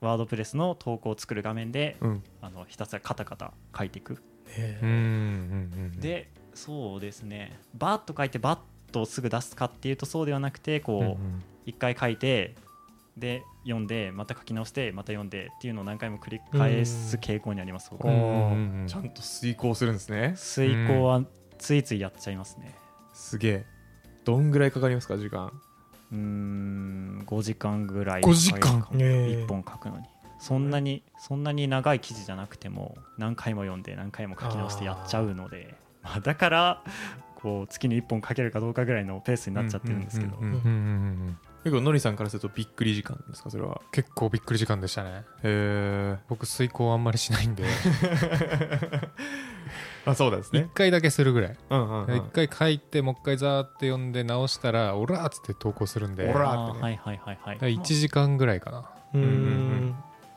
[0.00, 2.22] ワードプレスの投稿を作る画面でうん。
[2.40, 4.22] あのひたすらカタカタ書いていく。
[4.48, 6.00] へうんうんえうん。
[6.00, 7.60] でそうですね。
[7.74, 8.58] バッと書いてバッ
[8.92, 11.42] とすぐ出すかっていうとそうではなくてこう、うんうん。
[11.66, 12.54] 一回書いて
[13.16, 18.06] で読んでまた書き直してまた読んでっていうのを何回も繰り返す傾向にあります僕。
[18.06, 20.34] おはーちゃんと遂行するんですね。
[20.36, 21.22] 遂行は
[21.58, 22.74] ついついやっちゃいますね
[23.20, 23.66] すげえ。
[24.24, 25.52] どんぐらいかかりますか時間？
[26.10, 30.04] うーん5時間ぐらい5時間？1本書くのに。
[30.38, 35.74] そんなにそんなに長い記事じゃなくても何回も読んで何回も書き直してやっちゃうので。
[36.02, 36.82] まあ、だから
[37.36, 40.36] こう月に1本書けるかどうかぐらいのペースになっちゃってるんですけど
[41.62, 43.50] 結構のりさんからするとびっくり時間ですか？
[43.50, 43.80] それは。
[43.92, 47.64] 結構びっくり時間でしたねへえ僕遂行あんまりしないんで。
[50.06, 51.56] あそうです一回だけするぐらい。
[51.70, 52.16] うんうんうん。
[52.16, 56.32] 一回書いてもう一回ザーって読んで直したらオラーっつって投稿するんで。
[56.32, 56.78] オラってね。
[56.78, 57.58] あーはいはいはいはい。
[57.60, 58.90] ら1時間ぐらいかな。
[59.14, 59.94] うんうんうん。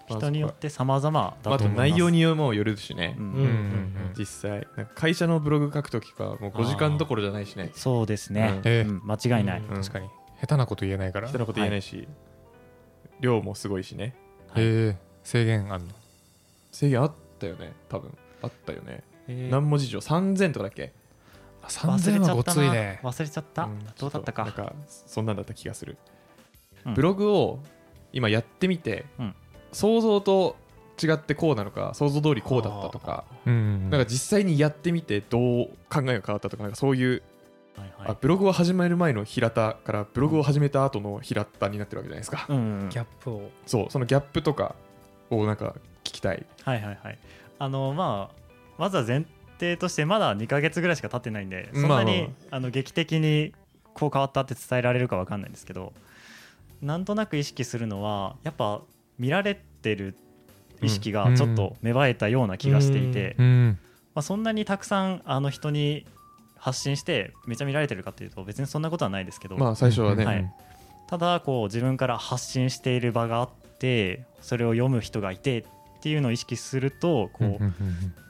[0.10, 1.90] 人によって様々だあとと思います。
[1.92, 3.26] 内容にもよるしね、うん。
[3.26, 4.68] うんうん実際。
[4.76, 7.72] なんか会社のブログ書くときかもう5時間どころじゃないしね。
[7.74, 8.86] そうですね、え。
[8.86, 9.82] うん間違いない、うんうん。
[9.82, 10.10] 確かに
[10.44, 11.30] 下手なこと言えないから。
[11.30, 12.06] 人のこと言えないし、
[13.22, 14.14] 量もすごいしね。
[14.50, 14.64] はい。
[14.64, 15.94] えー制限あんの？
[16.70, 18.14] 制限あったよね多分。
[18.42, 19.48] あったよね、え。
[19.48, 20.92] ー何文字以上？3000とかだっけ？
[21.62, 22.62] あ忘れ3000はごちゃった。
[22.62, 24.44] なついね忘れちゃった、んどうだったか。
[24.44, 25.98] なんかそんなんだった気がする、
[26.86, 26.94] うん。
[26.94, 27.60] ブログを
[28.12, 29.36] 今やってみて、うん。
[29.72, 30.58] 想像と
[31.02, 33.90] 違ってこうなのか想像通りこうだったとかうん。
[33.90, 35.42] なんか実際にやってみてどう
[35.90, 37.24] 考えが変わったとかなんかそういう、
[37.78, 38.10] はいはい。
[38.10, 42.58] あブログを始める前の平田からブログを始めた後の平田になってるわけじゃないですか、うん。
[42.58, 43.50] うんギャップを。
[43.66, 44.76] そうそのギャップとか
[45.30, 46.46] をなんか聞きたい。
[46.64, 47.18] はいはいはい。
[47.60, 48.36] あのまあ
[48.78, 49.26] まずは前
[49.60, 52.28] 提としてまだ2ヶ月ぐらいしか経ってないんでそんなに、まあまあ。
[52.52, 53.54] まあの劇的に
[53.94, 55.94] こう変わったって伝えられるかわかんないんですけど
[56.82, 58.82] なんとなく意識するのはやっぱ
[59.18, 60.16] 見られてる
[60.82, 63.80] 意識がちょっと芽生えたような気がしていて、うん。
[64.16, 66.06] まあ、そんなにたくさんあの人に
[66.64, 70.54] 発信してめちゃ見られてるかっていうと別にそんなことはないですけど、まあ最初はね、はい。
[71.08, 73.50] ただこう自分から発信している場があっ
[73.80, 75.66] てそれを読む人がいてっ
[76.02, 77.74] ていうのを意識するとこう、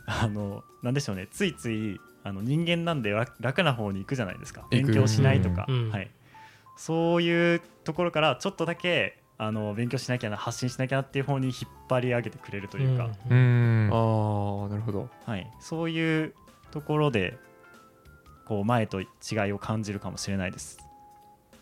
[0.08, 1.28] あのなんでしょうね。
[1.32, 4.66] ついついあの人間なんで楽楽な方に行くじゃないですか。
[4.72, 6.10] 勉強しないとか、うんはい、
[6.76, 11.56] そういうところからちょっとだけあの勉強しなきゃな発信しなきゃなっていう方に引っ
[11.88, 13.90] 張り上げてくれるというか、うん。
[13.94, 15.08] ああなるほど。
[15.28, 16.34] はい、そういう
[16.72, 17.38] ところで
[18.46, 19.06] こう前と違
[19.48, 20.80] いを感じるかもしれないです。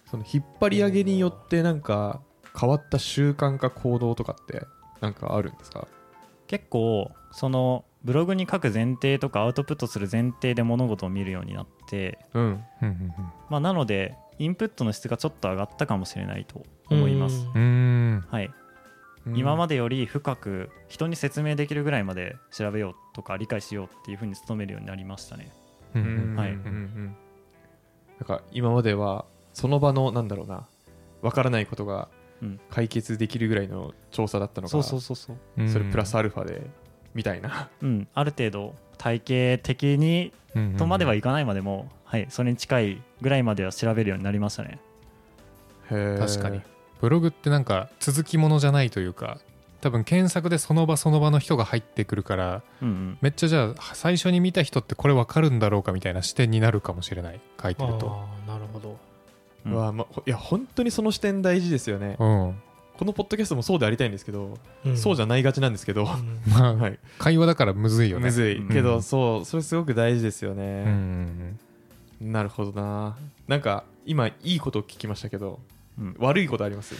[0.09, 2.21] その引っ張り上げによってなんか
[2.59, 4.65] 変わった習慣か行動とかって
[4.99, 5.87] なんかあるんですか？
[6.47, 12.43] 結構そのブログに書く前提とかアウトプットする前提で物事を見るようになって、うん。
[12.43, 13.13] うんうん
[13.49, 18.51] まあ、なのでインプットの質がちょっと上がったかもしれないと思います、はい、
[19.27, 19.37] うん。
[19.37, 25.51] 今までより深く人に説明できるぐらいまで調べようとか理解しようっていうふうに努めるようになりましたね
[25.99, 25.99] は
[26.47, 27.15] いうんうん。
[28.19, 30.67] なんか今まではその場のなんだろうな
[31.21, 32.07] わからないことが
[32.41, 32.59] うん。
[32.71, 35.37] 解決できるぐらいの調査だったのが、そうそうそうそう。
[35.57, 36.61] うんそれプラスアルファで
[37.13, 37.69] みたいな。
[37.81, 38.07] うん。
[38.13, 44.79] ある程度体系的にうんうんとまではいかないまでも、はい、それに近いぐらいまでは調べるようになりましたね。
[45.91, 46.17] へー。
[46.19, 46.61] 確かに。
[46.99, 49.39] ブログってなんか続きものじゃないというか
[49.81, 53.17] 多分検索でその場その場の人が入ってくるからうんうん。
[53.21, 58.09] めっちゃじゃあ最初に見た人ってこれ分かるんだろうかみたいな視点になるかもしれない書いてると。
[58.11, 58.97] ああなるほど。
[59.65, 59.73] うん。
[59.73, 62.15] うわまいや本当にその視点大事ですよね。
[62.19, 62.55] うん。
[62.97, 64.97] このポッドキャストもそうでありたいんですけど、うん。
[64.97, 66.41] そうじゃないがちなんですけど、うん。
[66.51, 68.25] まあ、 はい、会話だからむずいよね。
[68.25, 68.69] むずい、うん。
[68.69, 70.83] けど、うんそうそれすごく大事ですようんうね、
[72.27, 72.31] ん。
[72.31, 73.17] なるほどな。
[73.47, 75.59] なんか今いいことを聞きましたけど
[75.99, 76.15] うん。
[76.19, 76.93] 悪いことあります？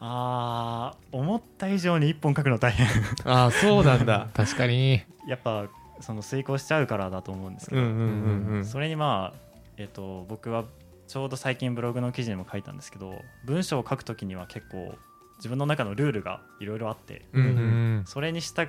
[0.00, 2.86] あー思った以上に1本書くの大変。
[3.24, 4.28] ああそうなんだ。
[4.34, 5.02] 確かに。
[5.26, 5.66] やっぱ
[6.00, 9.38] その遂行しちゃうからだと思うんですけど、それにまあ、
[9.76, 10.64] えっと僕は
[11.08, 14.94] ちょうど最近ブログの記事にも書いたんですけど文章を書くときには結構
[15.38, 18.66] 自分の中のルールがいろいろあってうんそれに従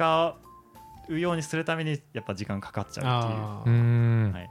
[1.09, 3.69] うようにするためにやっぱ時間かかっちゃうあう。
[3.69, 3.71] ー。
[3.71, 4.49] んはい。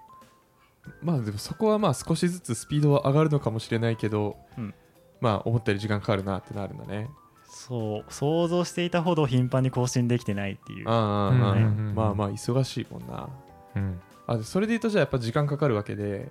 [1.03, 4.75] まあでもそこはまあ少しずつスピードは上がるのかもしれないけど、うん
[5.21, 7.11] まあ思ったより時間かかるなってなるんだね。
[7.51, 10.89] そう想像していたほど頻繁に更新できてないっていう。
[10.89, 11.95] ああああああうんうんうん。
[11.95, 13.29] まあまあ忙しいもんな。
[13.77, 14.01] うん。
[14.27, 16.31] あでそれで言うとじゃあやっぱ時間かかるわけで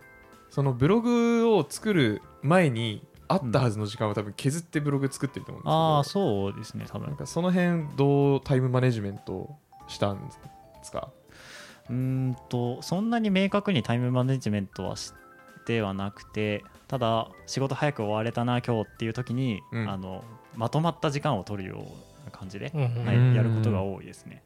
[0.50, 7.08] そのブログを作る前にあったはずの時間を多分削ってブログ作ってると思うんですけど、ああそうですね多分。
[7.08, 9.50] なんかその辺どうタイムマネジメント
[9.88, 10.32] したんで
[10.84, 11.10] すか？
[11.90, 15.14] うーんとそんなに明確にタイムマネジメントはし
[15.66, 19.90] てはなくてただ仕事早く終われたな今日っていう時に、うん。
[19.90, 20.24] あの
[20.56, 23.34] まとまった時間を取るような感じで、うんうんはうん。
[23.34, 24.42] い、やることが多いですね。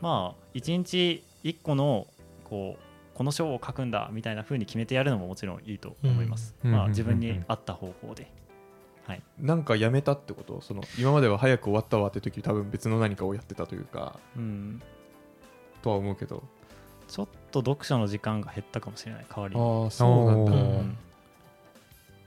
[0.00, 2.06] まあ一日一個の
[2.44, 8.30] こうこの章を書くんだみたいな風に決めてやるのももちろんいいと思います、まあ、自分に合った方法で。
[9.40, 10.60] なんかやめたってこと？
[10.60, 14.18] その今までは早く終わったわって時多分別の何かをやってたというか。
[14.36, 14.82] うん。
[15.80, 16.42] とは思うけど。
[17.08, 19.60] ちょっと読書の時間が減ったかもしれない代わりに。
[19.60, 20.52] ああそうなんだ。
[20.52, 20.98] うん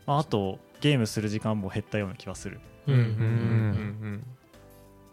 [0.09, 2.59] まあ、あとゲームする時間も減ったような気はする。
[2.87, 3.21] うんうんうんうんう
[4.15, 4.23] ん。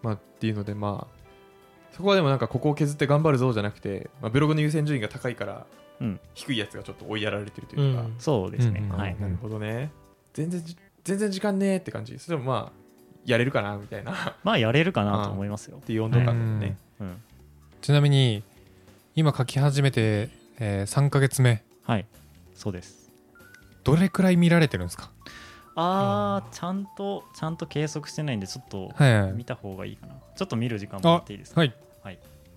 [0.03, 5.67] まあっていうのでまあそこはでもなんかここを削って頑張るぞじゃなくて、まあ、ブログの優先順位が高いから、
[6.01, 6.21] うん。
[6.33, 8.15] 低いやつがちょっと追いやられてるというか、うん。
[8.19, 8.91] そうですね、うん。
[8.91, 9.17] うんはい。
[9.21, 9.91] なるほどね。
[10.33, 12.19] 全然じ全然時間ねーって感じ。
[12.19, 12.81] それでもまあ
[13.27, 14.13] やれるかなみたいな。
[14.13, 17.23] っまあやれるかなと思いますよ、ていう温度感だよね、うん、
[17.83, 18.43] ちなみに
[19.15, 21.63] 今書き始めて、え3ヶ月目。
[21.85, 22.07] はい。
[22.55, 23.06] そうです
[23.87, 25.11] どれくらい見られてるんですか？
[25.77, 29.33] あーちゃんとちゃんと計測してないんでちょっとはいはい。
[29.33, 30.15] 見た方がいいかな。
[30.37, 31.61] ちょっと見る時間もらっていいですか？
[31.61, 31.75] はい。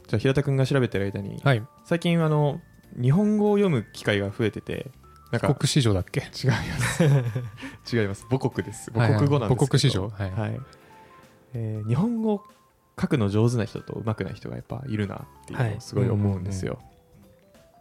[0.08, 1.64] じゃあ平田君が調べてる間に、はい。
[1.86, 2.60] 最近あの
[3.00, 4.90] 日本語を読む機会が増えてて
[5.32, 6.22] なんか帰国子女だっけ？
[6.22, 7.04] 違います。
[7.96, 8.26] 違います。
[8.30, 8.90] 母国です。
[8.92, 9.20] はいはい。
[9.20, 10.60] 母国語なんですけど、母国史上はいはい。
[11.54, 12.44] えー日本語
[13.02, 16.80] 書くの上手な人と上手くない人がやっぱいるなっていうのをすごい思うんですよ、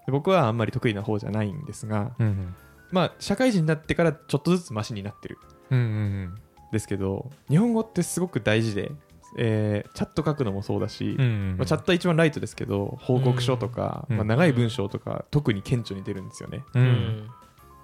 [0.07, 2.57] で僕はあんまり得意な方じゃないんですがうんうん
[2.91, 5.39] まあ社会人になってからちょっとずつマシになってる
[5.71, 6.35] うんうん
[6.73, 8.91] ですけど日本語ってすごく大事で、
[9.39, 16.63] えーチャット書くのもそうだし、うんうんまあ、チャットは一番ライトですけど報告書とか、うんまあ、長い文章とか特に顕著に出るんですよね。
[16.75, 16.87] ううん。
[16.87, 17.29] ん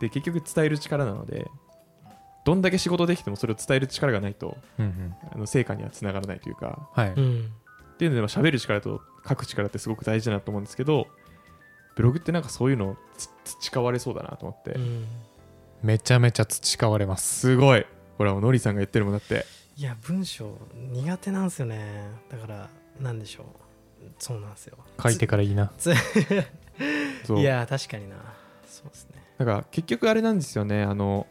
[0.00, 1.50] で結局伝える力なので
[2.44, 5.14] どんだけ仕事できてもそれを伝える力がないとうんうん。
[5.32, 7.08] あの成果にはつながらないというかはい。
[7.16, 7.52] うん。
[7.94, 11.06] っていうのでまあ喋る力と書く力ってすごく大事だなと思うんですけど
[11.94, 13.28] ブログってなんかそういうのつ
[13.60, 15.06] 培われそうだなと思って、うん。
[15.82, 17.40] めちゃめちゃ培われます。
[17.40, 17.86] すごい。
[18.16, 19.46] これはもうノリさんが言ってるもんだって。
[19.76, 22.08] いや文章苦手なんですよね。
[22.30, 22.68] だから
[23.00, 23.46] なんでしょう。
[24.18, 24.78] そうなんですよ。
[25.02, 25.72] 書いてからいいな。
[27.28, 28.16] いや確かにな。
[28.66, 29.22] そうですね。
[29.38, 30.82] なんか結局あれなんですよね。
[30.82, 31.26] あの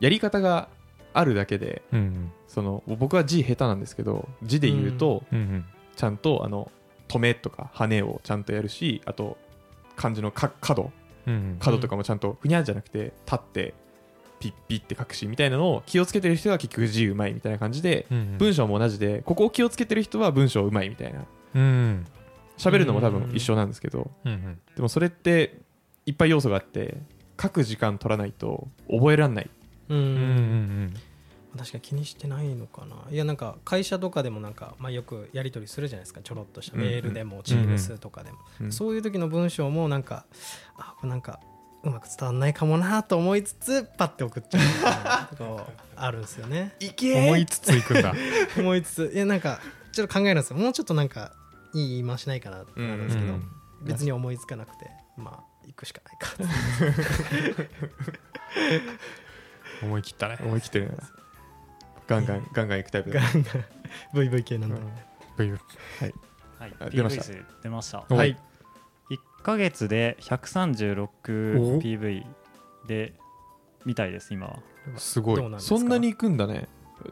[0.00, 0.68] やり方が
[1.12, 5.64] あるだけでうんその僕は字下手なんですけど字で言うと、うんうん。
[5.96, 6.70] ちゃんとあの
[7.08, 9.36] 止めとか羽をちゃんとやるしあと
[9.98, 10.92] 漢字のか角。
[11.26, 11.56] うんうん。
[11.60, 13.74] 角とかもちゃんとふにゃんじゃなくて立って
[14.40, 18.38] ピッピッって書くしみたいなのを気をつけてる人が結局字うまいみたいな感じでうんうん。
[18.38, 21.24] 文章も同じでここを気をつけてる人は文章うまいみたいな。
[21.54, 22.06] うん
[22.56, 24.58] 喋るのも多分一緒なんですけどうんうん。
[24.74, 25.58] でもそれって
[26.06, 26.96] いっぱい要素があって
[27.40, 29.50] 書く時間取らないと覚えらんない。
[29.88, 30.94] うん、うんうん
[31.56, 32.96] 確かに気にしてないのかな。
[33.10, 36.20] いやなんか会社とかでもなんか、まあ、よくやり取りするじゃないですか。
[36.22, 40.26] ちょろっとしたメールでも Teams とかでも、うんそういう時の文章もなんか
[40.76, 41.40] あこれなんか
[41.82, 46.74] うまく伝わんないかもなと思いつつパッて送っちゃうみたいなとこ あるんですよね。
[47.14, 48.14] 思いつついくんだ。
[48.58, 49.12] 思いつつ。
[49.14, 49.60] いやなんか
[49.92, 50.56] ちょっと考えるんですよ。
[50.56, 51.32] もうちょっとなんか
[51.74, 56.34] いい言い回しないかなってなるんですけど、うん別に思いつかなくてまあ行くしかないか
[59.84, 60.38] 思い切ったね。
[60.42, 61.17] 思い切ってるな
[62.08, 63.20] ガンガンガンガンいくタイプだ。
[63.20, 63.44] ガンガン。
[64.14, 64.76] VV 系なんで、
[65.36, 65.58] 冬は
[66.06, 66.14] い。
[66.80, 67.24] あ出ました。
[67.62, 68.04] 出ました。
[68.10, 68.16] お。
[68.16, 68.36] はい。
[69.10, 72.24] 1ヶ月で 136PV
[72.86, 73.12] で
[73.84, 74.58] みたいです今は。
[74.96, 75.36] すごい。
[75.36, 75.78] どうなんですか？
[75.78, 76.68] そんなに行くんだね。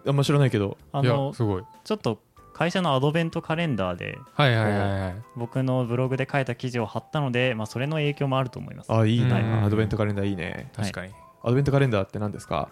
[0.06, 0.66] あんま知らないけど。
[0.66, 1.64] いやあのすごい。
[1.84, 2.20] ちょっと
[2.54, 5.14] 会社のアドベントカレンダーではいはいはいはい。
[5.36, 8.92] 僕のブログで書いた記事を貼ったので、まあ、それの影響もあると思います。
[8.92, 9.28] あいいうん。
[9.28, 10.70] なアドベントカレンダーいいね。
[10.74, 11.12] 確かに。
[11.44, 12.70] アドベントカレンダーって何ですか？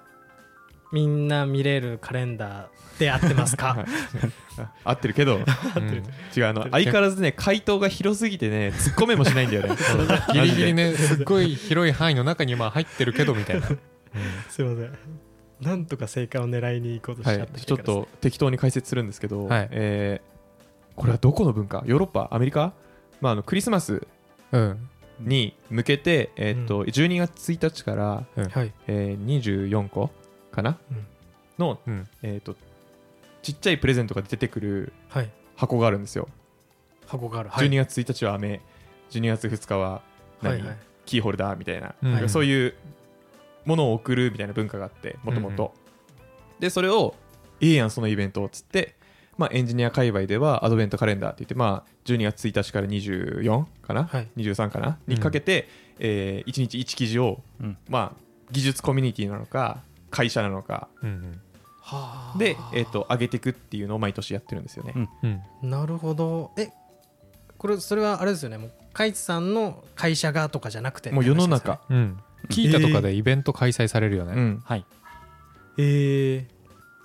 [0.95, 3.85] みんな見れるカレンダーで合ってますか？
[4.85, 5.37] 合ってるけど。
[5.77, 6.03] うん。
[6.37, 9.71] 違うあの相変わらずね回答が広すぎてね突っ込めもしないんだよね。
[10.33, 10.73] ギリギリ。
[10.75, 13.67] ねすっごい広い範囲の中にまあ入ってるけどみたいな。
[14.49, 14.93] すいません。
[15.61, 17.61] なんとか正解を狙いに行こうとしはちゃったい。
[17.61, 19.69] ちょっと適当に解説するんですけど、はい。
[19.73, 20.35] えー
[20.97, 21.83] これはどこの文化？
[21.87, 22.29] ヨーロッパ？
[22.31, 22.73] アメリカ、
[23.21, 24.07] まあ、あのクリスマス
[24.53, 24.89] うん。
[25.19, 30.13] に向けて、えーっと12月1日から、はい、えー24個？
[30.55, 31.07] かな、うん。
[31.59, 32.09] の、うん。
[32.23, 32.57] えーっと
[33.43, 36.29] ちっちゃいプレゼントが出てくるはい、箱があるんですよ、
[37.07, 38.63] 箱がある、はい、12月1日は飴
[39.11, 40.01] 12月2日は
[40.41, 40.77] 何、はいはい。
[41.05, 42.13] キーホルダーみたいな、うん。
[42.13, 42.75] なんかそういう
[43.67, 45.75] ものを送るみたいな文化があってもともと
[46.59, 47.15] でそれを
[47.61, 48.95] いいやんそのイベントをつって、
[49.37, 54.29] まあ、エンジニア界隈ではアドベントカレンダーって言って、まあ、12月1日から24かな、はい。
[54.37, 54.99] 23かな？
[55.07, 57.77] うんにかけて、え1日1記事を、うん。
[57.89, 59.83] まあ、技術コミュニティなのか
[60.15, 60.89] 会社なのか。
[61.03, 61.41] うん
[61.81, 62.39] はあ。
[62.39, 65.09] で、えー、と上げていくっていうのを毎年やってるんですよね、うん。
[65.63, 65.71] うん。
[65.71, 66.53] なるほど。
[66.57, 66.71] え
[67.59, 68.57] これそれはあれですよね。
[68.57, 72.19] もうカイツさんの会社がとかじゃなくてもう世の中、うん。
[72.49, 74.33] 聞いたとかでイベント開催されるよね。
[74.35, 74.87] うん、はい。
[75.77, 76.47] え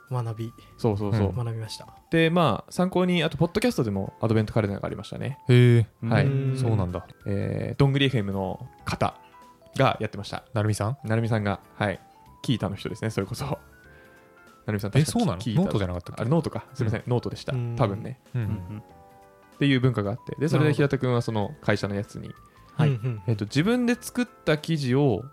[0.09, 0.53] ー、学び。
[0.77, 1.35] そうそうそう、うん。
[1.35, 1.87] 学びました。
[2.09, 5.39] でまあ参考にあとポッドキャストでもアドベントカレンダーがありましたね。
[5.49, 6.25] へえはい。
[6.25, 6.57] うん。
[6.57, 7.05] そうなんだ。
[7.25, 9.13] えー、どんぐり FM の方
[9.75, 10.45] がやってました。
[10.53, 10.97] なるみさん？
[11.03, 11.99] なるみさんが、はい、
[12.41, 13.45] Qiita の人ですね、それこそ。
[13.45, 13.51] な
[14.67, 15.37] るみさん、え確かそうなの？
[15.39, 16.21] Qiita、note じゃなかったっけ？
[16.23, 17.53] あノートか、すみません、ノートでした。
[17.53, 17.75] うん。
[17.75, 18.19] 多分ね。
[18.35, 18.45] ううん。
[18.45, 18.83] ん。
[19.55, 22.31] っていう文化があって、で、それで平田君はその会社のやつに、
[22.75, 22.89] はい。
[22.89, 23.21] うんうん。
[23.27, 25.23] えっと、自分で作った記事を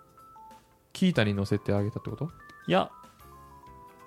[0.92, 2.30] キータに載せてあげたってこと？
[2.66, 2.90] いや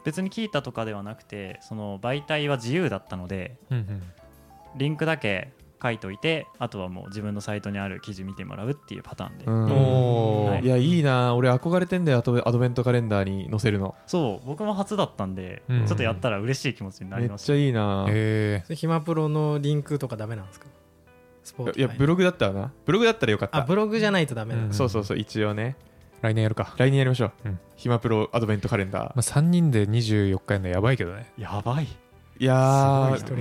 [0.04, 4.02] 別に聞いたとかではなくてその媒体は自由だったのでうんうん。
[4.76, 9.72] リンクだけ書いといてあとはもう自分のサイトにある記事見てもらうっていうパターンで、うん。
[9.72, 10.64] おー。
[10.64, 10.68] い。
[10.68, 11.36] や、いいな。
[11.36, 13.96] 俺憧れてんだよ、アドベアドベントカレンダーに載せるの。
[14.08, 14.48] そう。
[14.48, 15.86] 僕も初だったんで、うん。
[15.86, 18.06] ちょっとやったら嬉しい気持ちになめっりましちゃいいな。
[18.10, 20.68] へそれヒマプロのリンクとかダメなんですか？
[21.44, 22.72] スポーツいや、ブログだったらな。
[22.86, 23.60] ブログだったらよかった。
[23.60, 24.74] あブログじゃないとダメなんうん。
[24.74, 25.76] そうそうそう、一応ね。
[26.22, 26.74] 来年やるか。
[26.78, 27.32] 来年やりましょう。
[27.46, 27.60] うん。
[27.78, 29.04] ひまプロアドベントカレンダー。
[29.04, 29.22] まあ。
[29.22, 31.32] 3人で24日やるのやばいけどね。
[31.38, 31.88] やばい
[32.40, 32.56] いや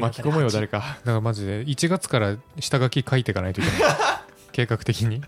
[0.00, 0.78] 巻き込もうよ、誰か。
[1.04, 3.80] だからマジで1月から下書き書いていかないといけない。
[4.52, 5.22] 計画的に。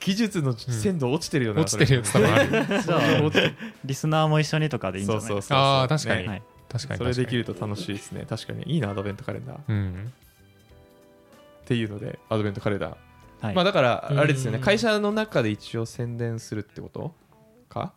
[0.00, 2.32] 技術の鮮度落ちてるよな、落ちてるやつ多分。
[2.34, 2.48] ある
[2.82, 3.00] じゃあ
[3.84, 5.36] リスナーも一緒にとかでいいんじゃないですか？
[5.38, 5.58] そうそうそう。
[5.58, 6.22] あー確かに。
[6.22, 6.28] ね。
[6.28, 8.26] はい確かにそれできるると楽しいですね。
[8.28, 8.64] 確かに。
[8.72, 9.56] いいな、アドベントカレンダー。
[9.56, 10.12] っうん。
[11.64, 12.96] ていうので、アドベントカレンダー。
[13.40, 13.54] はい。
[13.54, 14.58] まあだから、あれですよね。
[14.58, 17.14] うん会社の中で一応宣伝するってこと
[17.68, 17.92] か？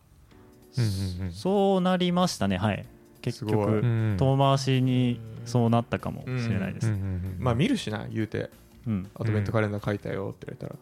[0.78, 0.84] うん
[1.26, 1.32] うん。
[1.32, 2.58] そうなりましたね。
[2.58, 2.86] はい
[3.22, 4.16] 結局うん。
[4.18, 6.94] 遠回しにそうなったかもしれないです、うん。
[6.94, 8.50] うんうんまあ見るしな、言うて。
[8.86, 9.10] うん。
[9.14, 10.76] アドベントカレンダー書いたよって言われたら。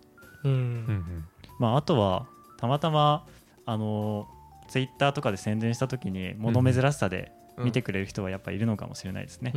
[0.45, 0.53] うん。
[0.53, 1.25] うんうん。
[1.59, 2.27] まあ、あとは
[2.59, 3.25] たまたま
[3.67, 4.27] あの
[4.69, 9.53] ツイッターとかで宣伝した時に物珍しさで見てくれる人はやっぱいるのかもしれないですね、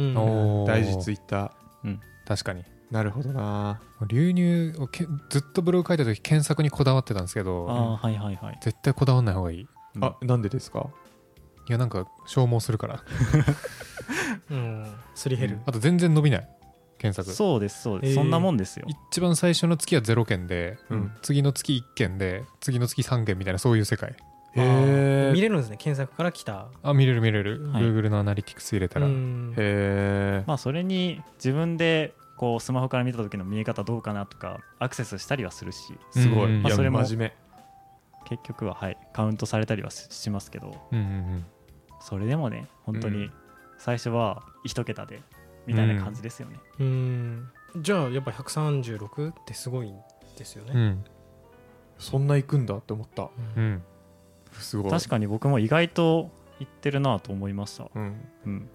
[0.66, 1.98] 大事ツイッター。
[2.26, 2.64] 確かに。
[2.90, 3.80] なるほどな。
[4.08, 9.68] 流入をけずっとブログ書いた時検索にこだわってたんですけどああはいはいはい、絶対こだわんない方がいいい。
[9.96, 10.04] うん。
[10.04, 10.88] あ、なんでですか？
[11.68, 13.04] やなんか消耗するから。
[14.50, 14.86] うん。
[15.16, 15.60] すり減る。
[15.66, 16.50] あと全然伸びない
[16.98, 17.36] 検索。
[17.36, 18.16] そうですそうです、えー。
[18.16, 18.86] そんなもんですよ。
[19.10, 21.12] 一番最初の月は0件で、うん。
[21.22, 24.16] 次の月1件で次の月3件みたいなそういう世界。
[24.56, 25.34] へー。
[25.34, 26.68] 見れるんですね検索から来た。
[26.84, 27.84] あ見れる見れる、はい。
[27.84, 29.54] Google のアナリティクス入れたら、うん。
[29.58, 30.48] へー。
[30.48, 35.94] まあそれに自分でこうスマホから見た時の見え方どうかなとかアクセスしたりはするし。
[36.12, 36.46] すごい。
[36.46, 37.32] うんいや、まあそれも真面
[38.32, 41.46] 結局ははいカウントされたりはししますけどうんうん
[42.00, 43.34] それでもね本当にうん。
[43.78, 45.22] 最初は一桁で
[45.66, 47.50] みたいな感じですよね、うん。
[47.78, 49.96] じゃあやっぱ136ってすごいん
[50.38, 50.80] ですよね、うん。
[50.80, 51.06] うん
[52.02, 53.30] そんな行くんだって思った。
[53.56, 53.84] うん。
[54.54, 54.92] すごい。
[54.92, 58.30] 確かに僕も意外と言ってるなと思いました、うん。
[58.46, 58.70] うん、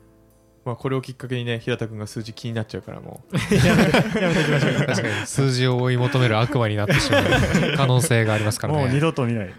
[0.66, 3.82] まあこれをきっかけにね平田君が数字気になっちゃうからもやめ
[4.20, 4.72] やめておきましょう。
[4.84, 5.26] 確かに。
[5.26, 7.24] 数字を追い求める悪魔になってしまう
[7.78, 9.54] 可能性がありますからもう二ね度と見ない。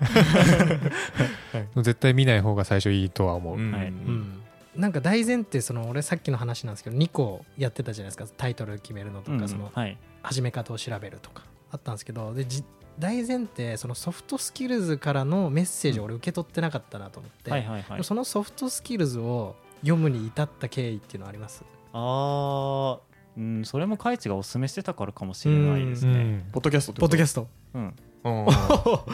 [1.77, 3.71] 絶対見ない方が最初いいとは思う、う、うん。
[3.71, 3.87] はい。
[3.87, 4.41] うん。
[4.75, 8.25] なんか大前提その俺さっきの話なんですけど2個やってたじゃないですか。
[8.35, 9.97] タイトル決めるのとうんかそのはい。
[10.23, 12.65] 始め方を調べるとかあったんですけどでじ
[12.99, 18.03] 大前提そのソフトスキルズからのメッセージを俺受け取ってなかったなと思って、はいはいはい。
[18.03, 21.63] そのソフトスキルズを読むに至った経緯っていうのはあります？
[21.93, 22.99] あー
[23.37, 26.11] うんそれもカイチがおすすめしてたからかもしれないですね。
[26.13, 26.43] うん。
[26.51, 27.47] ポッドキャストポッドキャススト。
[27.75, 27.93] うん。
[28.23, 29.05] ト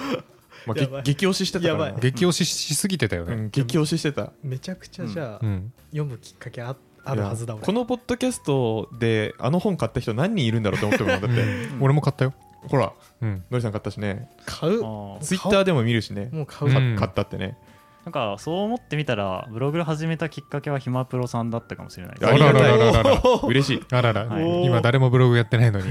[0.65, 2.01] まあ、激推ししてたからなやばい。
[2.01, 4.31] 激推ししすぎてたよね、うん、激推ししてた。
[4.41, 5.73] めちゃくちゃじゃあ、うん。
[5.91, 11.41] 読むきっかけああるはずだこのポッドキャストであの本買った人何人いるんだろうって思ってもんだって。
[11.73, 11.83] うん。
[11.83, 12.33] 俺も買ったよ、
[12.69, 12.93] ほら。
[13.21, 14.29] うん、のりさん買ったしね。
[14.45, 14.79] 買う？
[15.19, 16.29] ツイッターでも見るしね。
[16.31, 16.95] もう買う、うん。
[16.95, 17.57] 買ったってね
[18.05, 22.19] なんかそう思ってみたらブログ始めたきっかけはひまプロさんだったかもしれない。
[22.19, 23.03] ですあらららら。
[23.03, 23.83] ら嬉しい。
[23.91, 24.65] あらら、はい。
[24.65, 25.85] 今誰もブログやってないのに、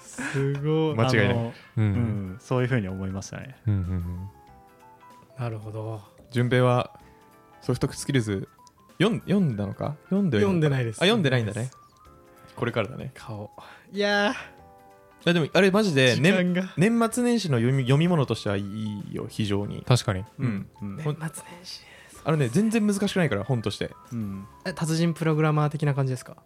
[0.00, 0.94] すごい。
[0.96, 1.30] 間違いない。
[1.30, 1.86] あのううん
[2.34, 3.56] ん、そういうふうに思いましたね。
[3.66, 4.28] うんうん
[5.38, 6.00] なるほど。
[6.30, 6.98] 順平は
[7.60, 8.48] ソフトスキルズ
[9.00, 9.96] 読ん読んだのか？
[10.04, 10.98] 読んで読んでないです。
[10.98, 11.70] あ読んでないんだね。
[12.56, 13.10] これからだね。
[13.14, 13.50] 顔。
[13.92, 14.53] いやい
[15.24, 19.82] やでもあれマジーで年時間が、年末年始の読み読み物としてはいいよ非常に。
[19.86, 20.24] 確かに。
[20.38, 20.66] うん。
[20.82, 20.96] うん。
[20.96, 21.28] 年末年
[21.62, 21.80] 始。
[22.24, 23.90] あのね全然難しくないから本として。
[24.12, 24.46] うん。
[24.64, 26.36] え達人プログラマー的な感じですか？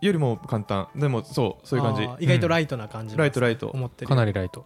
[0.00, 0.88] よりも簡単。
[0.94, 2.02] でもそうそういう感じ。
[2.02, 3.68] あー意外とライトな感じライトライト。
[3.68, 4.64] 思ってるかなりライト。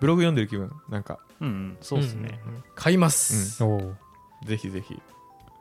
[0.00, 1.18] ブログ読んでる気分なんか。
[1.40, 1.76] うんうん。
[1.80, 2.28] そうですね、んん
[2.58, 2.62] ん。
[2.74, 3.94] 買います、おお
[4.46, 5.00] ぜひぜひ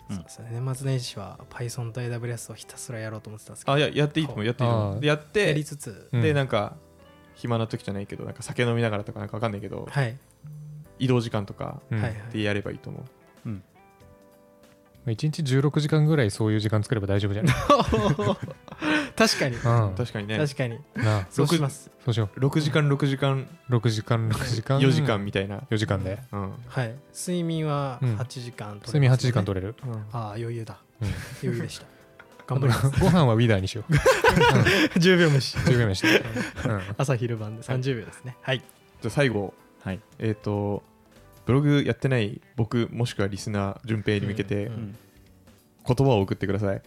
[0.10, 0.50] うんそうですね。
[0.52, 3.76] 年末年始は Python と AWS をひたすらやろうと思ってたんですけど。
[3.76, 5.00] あややっていいと思うやっていいと思う。
[5.02, 6.22] でやっやてりつつ、うん。
[6.22, 6.76] でなんか
[7.36, 10.18] 暇な時じゃないけどなんか酒飲みながらとかなんかわかんないけどはい、
[11.00, 11.82] 移動時間とか
[12.32, 13.04] でやればいいと思う。
[15.12, 17.56] 1日16時間ぐらいそういう時間作れば大丈夫じゃない、
[19.18, 19.56] 確かに。
[19.56, 20.38] うん、確かにね。
[20.38, 20.80] 確かに。
[20.96, 21.28] なあ。
[21.30, 21.90] そうします。
[22.06, 23.48] そうしよ6時間6時間。
[23.70, 24.80] う6時間6時間。
[24.80, 25.60] 4時間みたいな。
[25.70, 26.20] 4時間で。
[26.32, 26.54] うん。
[26.68, 26.96] はい。
[27.14, 28.16] 睡眠はうん。
[28.16, 29.94] 8時間睡眠8時間と取れる、うん。
[29.94, 30.78] ああ余裕だ。
[31.02, 31.08] うん。
[31.44, 31.86] 余裕でした。
[32.46, 32.90] 頑張ります。
[33.02, 33.94] ご飯はウィダーにしよう。
[35.00, 36.24] 10秒飯10秒目して、
[36.66, 36.82] うん。
[36.98, 38.38] 朝昼晩で30秒ですね。
[38.42, 38.60] はい。
[38.60, 39.54] じゃあ最後。
[39.88, 40.84] はい、えっと
[41.46, 44.96] ブログやってない僕もしくはリスナー順平に向けて言
[45.86, 46.82] 葉を送ってください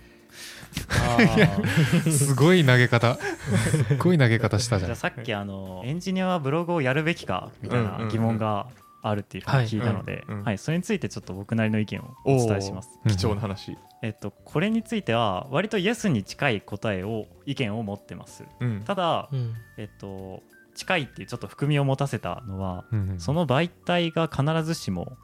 [2.10, 3.16] すごい投げ方。
[3.16, 4.88] すっごい投げ方したじゃん。
[4.88, 8.68] じゃあさっきあのエンジニアはブログをやるべきかみたいな疑問が
[9.02, 10.44] あるっていうふうに聞いたので、うんうんうん。
[10.44, 12.88] はい、それについてちょっと僕なりの意見をお伝えします。
[13.04, 13.10] うん。
[13.10, 13.76] 貴重な話。
[14.02, 18.44] えっと、これについては割とイエスに近い答えを意見を持ってます。
[18.60, 18.82] うん。
[18.84, 19.54] ただ、うん。
[19.76, 20.42] えっと、
[20.74, 25.16] 近いっていうちょっと含みを持たせたのは、うんうんその媒体が必ずしも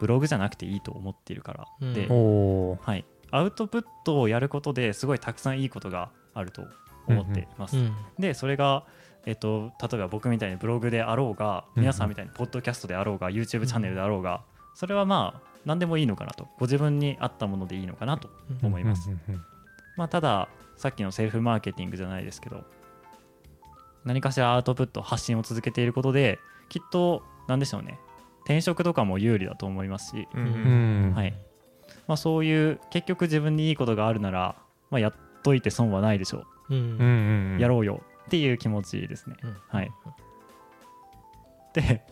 [0.00, 3.04] ブログじゃなくていいと思っているからで、はい、
[3.34, 6.68] アウトプットをやることですごいたくさんいいことがあると
[7.08, 7.76] 思っています。
[7.76, 8.84] うんでそれが、
[9.26, 14.42] えっと、例えば僕みたいにブログであろうがうん皆さんみたいにポッドキャストであろうが YouTube チャンネルであろうが
[14.76, 16.46] それはまあ何でもいいのかなと。
[16.58, 18.30] ご自分に合ったものでいいのかなと
[18.62, 19.42] 思います、うんうん
[19.96, 22.64] まあ、たださっきのセルフマーケティングじゃないですけど
[24.04, 27.98] 何かしらアウトプット発信を続けていることできっと何でしょうね。
[28.44, 30.40] 転職とかも有利だと思いますし、うん。
[30.40, 30.54] うん
[31.08, 31.14] うん。
[31.14, 31.34] はい
[32.06, 34.56] まあ、そういう結局自分にいいことがあるなら、
[34.90, 36.74] まあ、やっといて損はないでしょう。
[36.74, 36.78] うん。
[36.78, 37.58] うんうんうん。
[37.58, 39.36] やろうよっていう気持ちですね。
[39.42, 39.56] うん。
[39.68, 39.90] はい、
[41.74, 42.02] で、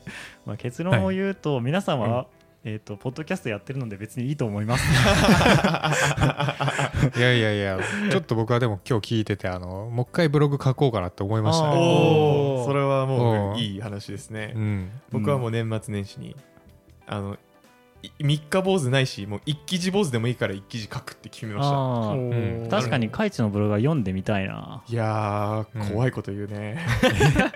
[0.44, 2.26] まあ、結論を言うと、皆さんは、
[2.64, 4.84] えー、とポッドキャストやってるので別にいいと思います。
[7.18, 11.72] いやいやいやちょっと僕はでも今日聞いててあのもう一回ブログ書こうかなって思いました。
[11.72, 14.52] おおそれはもういい話ですね。
[14.54, 14.92] うん。
[15.10, 16.36] 僕はもう年末年始に
[17.08, 17.38] あのい
[18.20, 21.74] 三日坊主ないしもう一記事坊主でもいいから一記事書くって決めました。
[21.74, 22.66] あおー。
[22.66, 24.82] ー確かにカイチのブログは読んでみたいな。
[24.88, 26.84] いやうんー怖いこと言うね、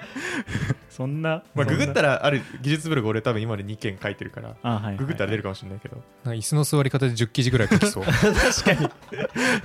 [0.89, 4.97] そんな、まあググったら、らある技術ブログ俺多分今まで2件書いてるからあはいはいはい。
[4.99, 6.03] ググったら出るかもしれないけど。
[6.25, 8.05] 椅子の座り方で10記事ぐらい書きそう。
[8.07, 8.23] 確
[8.65, 8.89] かに。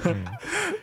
[0.06, 0.26] うん。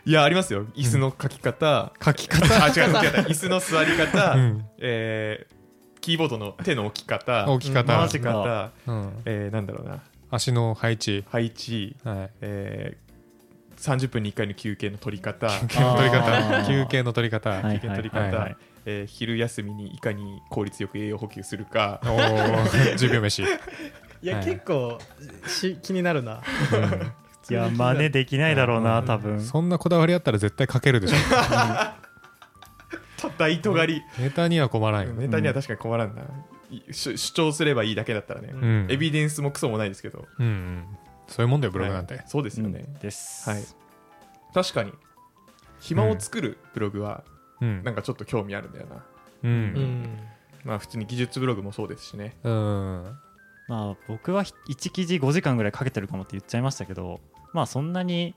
[0.05, 0.65] いやありますよ。
[0.75, 2.63] 椅子の書き方、書き方。
[2.63, 2.91] あ違う違う違う。
[3.27, 4.65] 椅子の座り方、うん。
[4.79, 5.58] えー
[6.01, 7.97] キーボードの手の置き方置き方。
[7.97, 9.13] 回し方、うん。
[9.25, 9.99] えーなんだろうな。
[10.31, 11.23] 足の配置。
[11.29, 12.29] 配置、はい。
[12.41, 13.09] えー
[13.79, 15.47] 30分に1回の休憩の取り方。
[15.47, 16.67] 休憩の取りあ方ー。
[16.67, 18.55] 休憩の取り方、はい休憩の取り方。
[18.85, 22.01] えー昼休みにいかに効率よく栄養補給するか。
[22.05, 23.45] おお10秒飯、い
[24.21, 24.45] や、はい。
[24.45, 24.99] 結構
[25.47, 26.41] し気になるな。
[27.49, 29.41] いや真似できないだろうな多分。
[29.41, 31.15] そんなこだわりあったら絶対書けるでしょ、
[33.39, 34.03] 大尖り。
[34.19, 35.13] ネタには困らんよ。
[35.13, 36.21] ネタには確かに困らんな、
[36.69, 38.87] い主主張すればいいだけだったらね、うん。
[38.89, 40.27] エビデンスもクソもないですけど。
[40.37, 40.85] うんうん。
[41.27, 42.23] そういうもんだよブログなんて、はい。
[42.27, 42.93] そうですよね、うん。
[42.99, 43.49] です。
[43.49, 43.63] はい。
[44.53, 44.93] 確かに。
[45.79, 47.23] 暇を作るブログは
[47.61, 47.83] うん。
[47.83, 49.01] なんかちょっと興味あるんだよな、う
[49.43, 49.63] うん。
[49.73, 50.19] ん
[50.63, 52.35] まあ普通に技術ブログもそうですしね。
[52.43, 53.17] うん。
[53.69, 57.21] まあ僕は1記事5時間ぐらいかけてるかもって言っちゃいましたけど
[57.53, 58.33] まあそんなに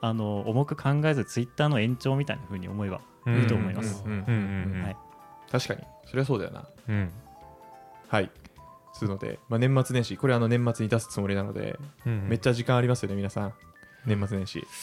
[0.00, 4.04] あの重く考えずツイッターの延長みたいな風に思えばうんいいと思います。
[5.50, 5.80] 確かに。
[6.06, 6.68] それはそうだよな。
[6.88, 7.10] うん。
[8.08, 8.30] はい。
[8.92, 12.28] するので、まあ、年末年始これあの年末に出すつもりなので、うん。
[12.28, 13.54] めっちゃ時間ありますよね皆さん。
[14.06, 14.66] 年末年始。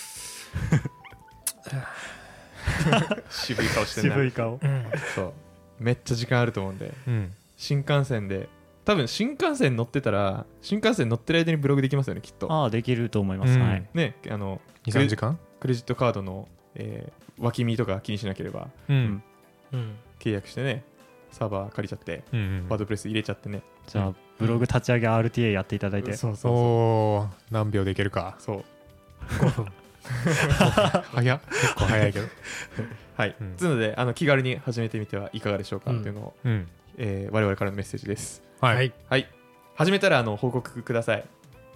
[3.29, 4.15] 渋い顔してんな。
[4.15, 4.59] 渋い顔。
[4.61, 4.85] うん。
[5.15, 5.33] そう。
[5.79, 6.93] めっちゃ時間あると思うんで。
[7.07, 7.31] うん。
[7.57, 8.49] 新幹線で
[8.85, 12.51] 多分新幹線乗ってたら新幹線乗ってる間にブログできますよねきっと。
[12.51, 13.61] ああできると思います、うん。
[13.61, 13.85] はい。
[13.93, 15.39] ねあの23時間？
[15.59, 19.21] クレジットカードの、えー脇見とか気にしなければうん。
[19.73, 19.95] うん。
[20.19, 20.85] 契約してね
[21.31, 23.61] サーバー借りちゃってうんうんワードプレス入れちゃってね。
[23.87, 26.53] じゃあブログ立ち上げ RTA やっていただいて、そうそうそう。
[26.53, 28.35] おー何秒でいけるか。
[28.39, 28.63] そう。
[29.39, 29.65] 5分
[31.11, 31.41] 早っ。
[31.49, 32.27] 結構早いけど。
[33.17, 33.53] はい、うん。
[33.57, 36.67] つうのであの気軽に始めてみてはいかがでしょうかうんっていうのを、うん。
[36.97, 38.93] えー我々からのメッセージですはい、はい。
[39.09, 39.27] はい。
[39.75, 41.25] 始めたらあの報告ください。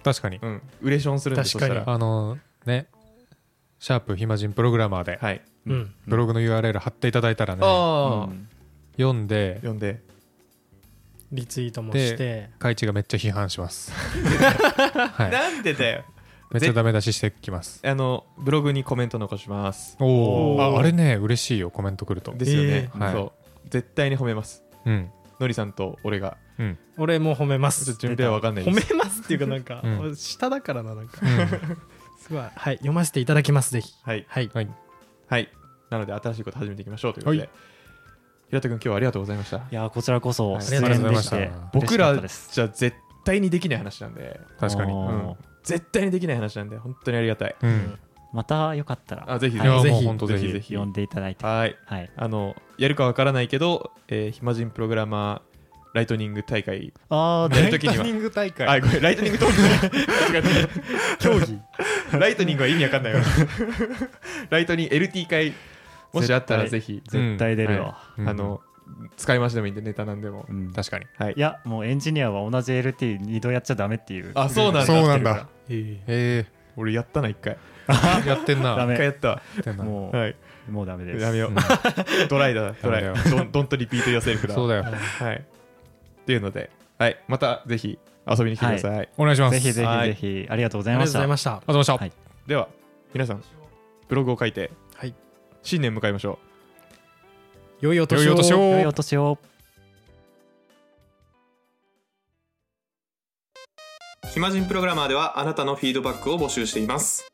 [0.02, 0.38] 確かに。
[0.40, 0.62] うん。
[0.80, 1.74] ウレションするんで確かに。
[1.74, 1.94] そしたら。
[1.94, 2.88] あのね。
[3.78, 5.18] シャープ暇人プログラマーで。
[5.20, 5.42] はい。
[5.66, 5.94] うん。
[6.06, 7.66] ブログの URL 貼っていただいたらね。
[7.66, 8.48] うん。
[8.96, 9.56] 読んで。
[9.56, 10.02] 読んで。
[11.32, 12.50] リツイートもして。
[12.58, 13.92] カイチがめっちゃ批判します。
[13.92, 15.30] はい。
[15.30, 16.04] なんでだよ。
[16.50, 17.80] めっちゃダメ出ししてきます。
[17.86, 19.96] あのブログにコメント残します。
[20.00, 22.32] おおああれね嬉しいよコメント来ると。
[22.32, 22.98] ですよね、えー。
[22.98, 23.12] はい。
[23.12, 23.32] そう。
[23.68, 24.64] 絶対に褒めます。
[24.84, 25.10] うん
[25.40, 26.36] のりさんと俺が。
[26.58, 26.78] うん。
[26.98, 28.92] 俺も褒めまちょっとす順平は分かんない褒です。
[28.94, 29.98] めますっていうかなんかうん。
[30.00, 31.18] 俺下だからななんか。
[31.22, 31.48] うん。
[32.18, 32.42] すごい。
[32.42, 33.92] はい読ませていただきますぜひ。
[34.04, 34.26] はい。
[34.28, 34.50] はい。
[34.52, 34.68] はい。
[35.28, 35.48] はい。
[35.88, 37.50] なので新しいこと始めていきましょうということで、はい。
[38.50, 39.56] 平田君今日はありがとうございました。
[39.56, 40.62] いやーこちらこそはい。
[40.62, 41.70] 出演ありがとうございました。
[41.72, 44.40] 僕嬉しからったらですじゃ絶対にできない話なんで。
[44.58, 44.92] 確かに。
[44.92, 45.36] あーうん。
[45.62, 47.56] 絶対にできない話なんで本当にありがたい。
[47.62, 47.98] うん
[48.32, 49.32] またよかったら。
[49.32, 49.58] あぜひい。
[49.58, 50.04] やぜひ。
[50.04, 50.76] ぜひぜひ。
[50.76, 51.44] 呼んでいただいて。
[51.44, 51.76] はい。
[51.84, 52.10] はい。
[52.16, 55.50] あのやるかわからないけど、えー、暇人プログラマー
[55.92, 56.92] ライトニング大会。
[57.08, 58.04] ああやるときには。
[58.04, 59.52] ング大あごめんライトニングトー
[59.90, 61.18] ク。
[61.18, 61.60] 競技。
[62.18, 63.20] ライトニングは意味わかんないわ。
[64.50, 65.52] ライトニング LT 会。
[66.12, 68.28] もしあったらぜひ、絶対出るわ、うん。
[68.28, 68.60] あの
[69.16, 70.72] 使い回しでもいいんでネタなんでも、うん。
[70.72, 71.06] 確かに。
[71.16, 71.34] はい。
[71.36, 74.32] いやもうエンジニアは同じ LT2 度やっちゃダメっていう。
[74.34, 74.86] あそうなんだ。
[74.86, 75.48] そうなんだ。
[75.68, 77.58] ええ俺やったな一回。
[78.24, 78.74] えやってんな。
[78.74, 79.42] ダ メ一回やったわ。
[79.56, 79.84] やってんな。
[79.84, 80.36] もう、はい。
[80.70, 81.22] もうダメです。
[81.22, 81.56] やめよう、うん。
[82.28, 83.04] ドライだドライ。
[83.04, 84.84] ダメドンドンとリピートヨセルフだそうだよ。
[84.84, 85.36] はい。
[85.36, 87.18] っていうのではい。
[87.28, 89.54] またぜひ遊びに来てください、お願いします。
[89.54, 90.14] ぜひぜはい。
[90.14, 90.46] ひぜひ。
[90.48, 91.50] ありがとうござありがとうごいましたざいました。
[91.50, 92.12] ありがとうございまはい。
[92.46, 92.68] では
[93.12, 93.42] 皆さん
[94.08, 95.14] ブログを書いてはい。
[95.62, 96.38] 新年迎えましょ
[97.80, 98.24] 良いお年を。
[98.24, 98.58] 良いお年を。
[98.58, 99.38] 良いお年を
[104.32, 107.28] 暇人プログラマーではあなたのフィードバックを募集しています。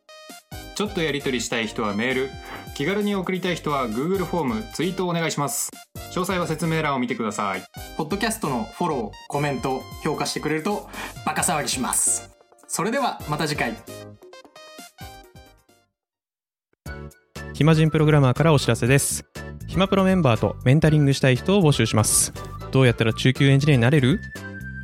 [0.75, 2.31] ちょっとやり取りしたい人はメール。
[2.75, 5.71] 気軽に送りたい人は Google フォームツイートお願いします。
[6.11, 7.63] 詳細は説明欄を見てください。
[7.99, 10.89] ポッドキャストのフォロー、コメント、評価してくれると
[11.27, 12.31] バカ騒ぎします。
[12.67, 13.75] それではまた次回。
[17.53, 19.27] 暇人プログラマーからお知らせです。
[19.69, 22.33] 暇プロメンバーとメンタリングしたい人を募集します。
[22.71, 24.21] どうやったら中級エンジニアになれる？